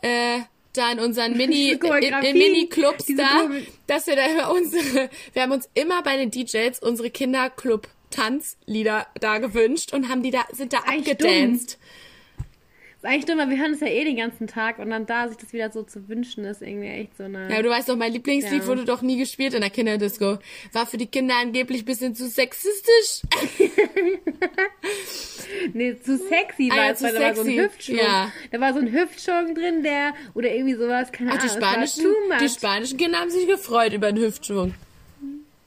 Äh, 0.01 0.39
da 0.74 0.91
in 0.91 1.00
unseren 1.00 1.33
Mini, 1.38 1.72
in, 1.72 2.38
Mini-Clubs 2.38 3.05
da, 3.15 3.50
dass 3.88 4.07
wir 4.07 4.15
da 4.15 4.48
unsere, 4.48 5.10
wir 5.33 5.41
haben 5.41 5.51
uns 5.51 5.69
immer 5.75 6.01
bei 6.03 6.17
den 6.17 6.31
DJs 6.31 6.79
unsere 6.79 7.10
Kinderclub 7.10 7.88
Tanzlieder 8.10 9.07
da 9.19 9.39
gewünscht 9.39 9.91
und 9.91 10.07
haben 10.07 10.22
die 10.22 10.29
da, 10.29 10.45
sind 10.51 10.72
da 10.72 10.79
Eigentlich 10.86 11.13
abgedanced. 11.13 11.79
Ist 13.03 13.10
eigentlich 13.10 13.25
dumm, 13.25 13.38
weil 13.38 13.50
wir 13.50 13.57
hören 13.57 13.74
es 13.74 13.81
ja 13.81 13.88
eh 13.88 14.05
den 14.05 14.15
ganzen 14.15 14.48
Tag 14.48 14.79
und 14.79 14.89
dann 14.89 15.05
da 15.05 15.27
sich 15.27 15.36
das 15.36 15.51
wieder 15.51 15.69
so 15.72 15.83
zu 15.83 16.07
wünschen, 16.07 16.45
ist 16.45 16.62
irgendwie 16.62 16.88
echt 16.88 17.17
so 17.17 17.24
eine. 17.25 17.51
Ja, 17.51 17.62
du 17.62 17.69
weißt 17.69 17.89
doch, 17.89 17.98
mein 17.98 18.13
Lieblingslied 18.13 18.62
Ja. 18.62 18.67
wurde 18.67 18.86
doch 18.86 19.01
nie 19.01 19.17
gespielt 19.17 19.53
in 19.53 19.60
der 19.60 19.69
Kinderdisco. 19.69 20.38
War 20.72 20.88
für 20.88 20.95
die 20.95 21.07
Kinder 21.07 21.36
angeblich 21.36 21.81
ein 21.81 21.86
bisschen 21.86 22.15
zu 22.15 22.29
sexistisch. 22.29 23.22
Nee, 25.74 25.95
zu 26.00 26.17
sexy 26.17 26.69
Ah 26.72 26.75
war 26.77 26.86
ja, 26.86 26.91
es, 26.91 27.00
zu 27.00 27.05
weil 27.05 27.13
da 27.13 27.19
war 27.22 27.36
so 27.36 27.41
ein 27.41 27.45
sexy. 27.48 27.62
Hüftschwung. 27.63 27.98
Ja. 27.98 28.31
Da 28.51 28.60
war 28.60 28.74
so 28.74 28.79
ein 28.79 28.91
Hüftschwung 28.91 29.55
drin, 29.55 29.83
der, 29.83 30.13
oder 30.33 30.51
irgendwie 30.53 30.74
sowas, 30.75 31.12
keine 31.12 31.31
Ach, 31.31 31.38
die 31.38 31.48
Ahnung. 31.50 31.62
war 31.62 31.72
spanischen, 31.74 32.05
die 32.41 32.50
spanischen 32.50 32.98
Kinder 32.98 33.19
haben 33.19 33.29
sich 33.29 33.48
gefreut 33.48 33.93
über 33.93 34.12
den 34.12 34.24
Hüftschwung. 34.24 34.74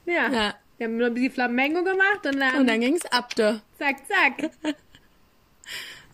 ja. 0.05 0.31
Ja. 0.31 0.55
Wir 0.77 0.85
haben 0.87 0.97
nur 0.97 1.07
ein 1.07 1.13
bisschen 1.15 1.31
Flamengo 1.31 1.83
gemacht 1.83 2.25
und 2.25 2.39
dann, 2.39 2.59
Und 2.59 2.67
dann 2.67 2.79
ging's 2.81 3.05
ab 3.07 3.33
da. 3.35 3.61
zack, 3.79 3.97
zack. 4.07 4.51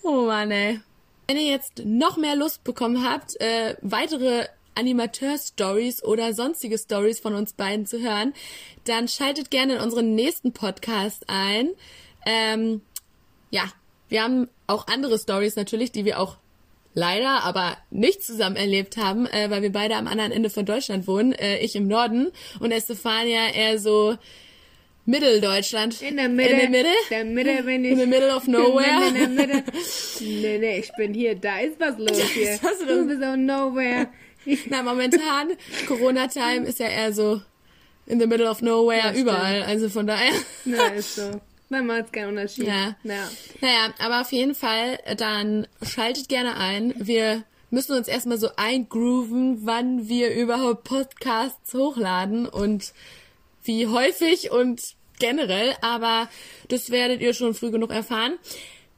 Oh 0.03 0.25
Mann, 0.25 0.51
ey. 0.51 0.79
Wenn 1.27 1.37
ihr 1.37 1.51
jetzt 1.51 1.83
noch 1.85 2.17
mehr 2.17 2.35
Lust 2.35 2.63
bekommen 2.63 3.07
habt, 3.07 3.39
äh, 3.39 3.75
weitere 3.81 4.47
Animateur-Stories 4.75 6.03
oder 6.03 6.33
sonstige 6.33 6.77
Stories 6.77 7.19
von 7.19 7.35
uns 7.35 7.53
beiden 7.53 7.85
zu 7.85 8.01
hören, 8.01 8.33
dann 8.85 9.07
schaltet 9.07 9.51
gerne 9.51 9.75
in 9.75 9.81
unseren 9.81 10.15
nächsten 10.15 10.51
Podcast 10.51 11.25
ein. 11.27 11.69
Ähm, 12.25 12.81
ja, 13.51 13.63
wir 14.09 14.23
haben 14.23 14.49
auch 14.67 14.87
andere 14.87 15.17
Stories 15.17 15.55
natürlich, 15.55 15.91
die 15.91 16.05
wir 16.05 16.19
auch 16.19 16.37
leider, 16.93 17.43
aber 17.43 17.77
nicht 17.89 18.23
zusammen 18.23 18.55
erlebt 18.55 18.97
haben, 18.97 19.25
äh, 19.27 19.49
weil 19.49 19.61
wir 19.61 19.71
beide 19.71 19.95
am 19.95 20.07
anderen 20.07 20.31
Ende 20.31 20.49
von 20.49 20.65
Deutschland 20.65 21.07
wohnen. 21.07 21.33
Äh, 21.33 21.59
ich 21.59 21.75
im 21.75 21.87
Norden 21.87 22.31
und 22.59 22.71
Estefania 22.71 23.49
eher 23.53 23.79
so 23.79 24.17
Mitteldeutschland. 25.05 26.01
In 26.01 26.17
der 26.17 26.29
Mitte. 26.29 26.51
In 26.51 26.59
der 26.59 26.69
Mitte? 26.69 26.89
Der 27.09 27.25
Mitte 27.25 27.63
bin 27.63 27.85
ich. 27.85 27.91
In 27.91 27.99
the 27.99 28.05
middle 28.05 28.33
of 28.35 28.47
nowhere. 28.47 29.07
In 29.07 29.13
der 29.15 29.27
Mitte. 29.29 29.63
Nee, 30.21 30.57
nee, 30.57 30.79
ich 30.79 30.91
bin 30.95 31.13
hier. 31.13 31.35
Da 31.35 31.59
ist 31.59 31.79
was 31.79 31.97
los 31.97 32.17
hier. 32.33 32.57
was 32.61 32.79
los. 32.79 32.87
Du 32.87 33.07
bist 33.07 33.23
auch 33.23 33.35
nowhere. 33.35 34.07
Na, 34.69 34.83
momentan, 34.83 35.51
Corona-Time 35.87 36.65
ist 36.65 36.79
ja 36.79 36.87
eher 36.87 37.11
so 37.13 37.41
in 38.05 38.19
the 38.19 38.27
middle 38.27 38.49
of 38.49 38.61
nowhere, 38.61 38.97
Ja, 38.97 39.03
stimmt. 39.09 39.19
überall. 39.21 39.63
Also 39.63 39.89
von 39.89 40.07
daher. 40.07 40.31
na, 40.65 40.87
ist 40.87 41.15
so. 41.15 41.41
Dann 41.69 41.87
macht's 41.87 42.11
keinen 42.11 42.29
Unterschied. 42.29 42.67
Ja. 42.67 42.95
ja. 43.03 43.29
Naja, 43.61 43.93
aber 43.99 44.21
auf 44.21 44.31
jeden 44.31 44.53
Fall, 44.55 44.99
dann 45.17 45.67
schaltet 45.81 46.29
gerne 46.29 46.55
ein. 46.57 46.93
Wir 46.97 47.43
müssen 47.71 47.97
uns 47.97 48.07
erstmal 48.07 48.37
so 48.37 48.49
eingrooven, 48.57 49.65
wann 49.65 50.07
wir 50.07 50.33
überhaupt 50.35 50.83
Podcasts 50.83 51.73
hochladen 51.73 52.47
und 52.47 52.93
wie 53.65 53.87
häufig 53.87 54.51
und 54.51 54.81
generell, 55.19 55.73
aber 55.81 56.27
das 56.69 56.89
werdet 56.91 57.21
ihr 57.21 57.33
schon 57.33 57.53
früh 57.53 57.71
genug 57.71 57.91
erfahren. 57.91 58.33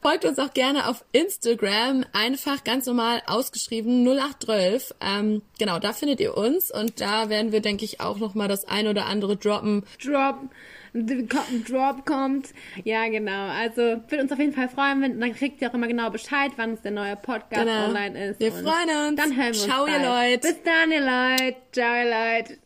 Folgt 0.02 0.24
uns 0.26 0.38
auch 0.38 0.54
gerne 0.54 0.88
auf 0.88 1.04
Instagram, 1.14 2.06
einfach 2.14 2.64
ganz 2.64 2.86
normal 2.86 3.24
ausgeschrieben 3.26 4.04
0812. 4.08 4.94
Ähm, 5.02 5.42
genau, 5.58 5.80
da 5.80 5.94
findet 5.94 6.20
ihr 6.20 6.38
uns 6.38 6.70
und 6.72 7.02
da 7.02 7.30
werden 7.30 7.52
wir, 7.52 7.60
denke 7.60 7.86
ich, 7.86 8.02
auch 8.02 8.18
nochmal 8.18 8.48
das 8.48 8.66
ein 8.66 8.88
oder 8.88 9.08
andere 9.08 9.36
droppen. 9.36 9.84
Drop. 10.04 10.36
Drop 11.68 12.06
kommt. 12.06 12.50
Ja, 12.84 13.08
genau. 13.10 13.50
Also, 13.50 13.82
würde 13.82 14.22
uns 14.22 14.32
auf 14.32 14.40
jeden 14.40 14.54
Fall 14.54 14.70
freuen, 14.70 15.02
wenn, 15.02 15.20
dann 15.20 15.34
kriegt 15.34 15.62
ihr 15.62 15.70
auch 15.70 15.74
immer 15.74 15.88
genau 15.88 16.10
Bescheid, 16.10 16.52
wann 16.56 16.74
es 16.76 16.82
der 16.84 16.92
neue 16.92 17.16
Podcast 17.18 17.66
Genau. 17.66 17.86
online 17.88 18.30
ist. 18.30 18.40
Wir 18.40 18.52
freuen 18.52 19.10
uns. 19.10 19.16
Dann 19.20 19.36
hören 19.36 19.38
wir 19.38 19.48
uns 19.48 19.64
Ciao, 19.64 19.88
ihr 19.88 20.00
bald. 20.00 20.32
Leute. 20.44 20.48
Bis 20.48 20.64
dann, 20.64 20.92
ihr 20.92 21.02
Leute. 21.02 21.56
Ciao, 21.74 21.96
ihr 21.96 22.38
Leute. 22.38 22.65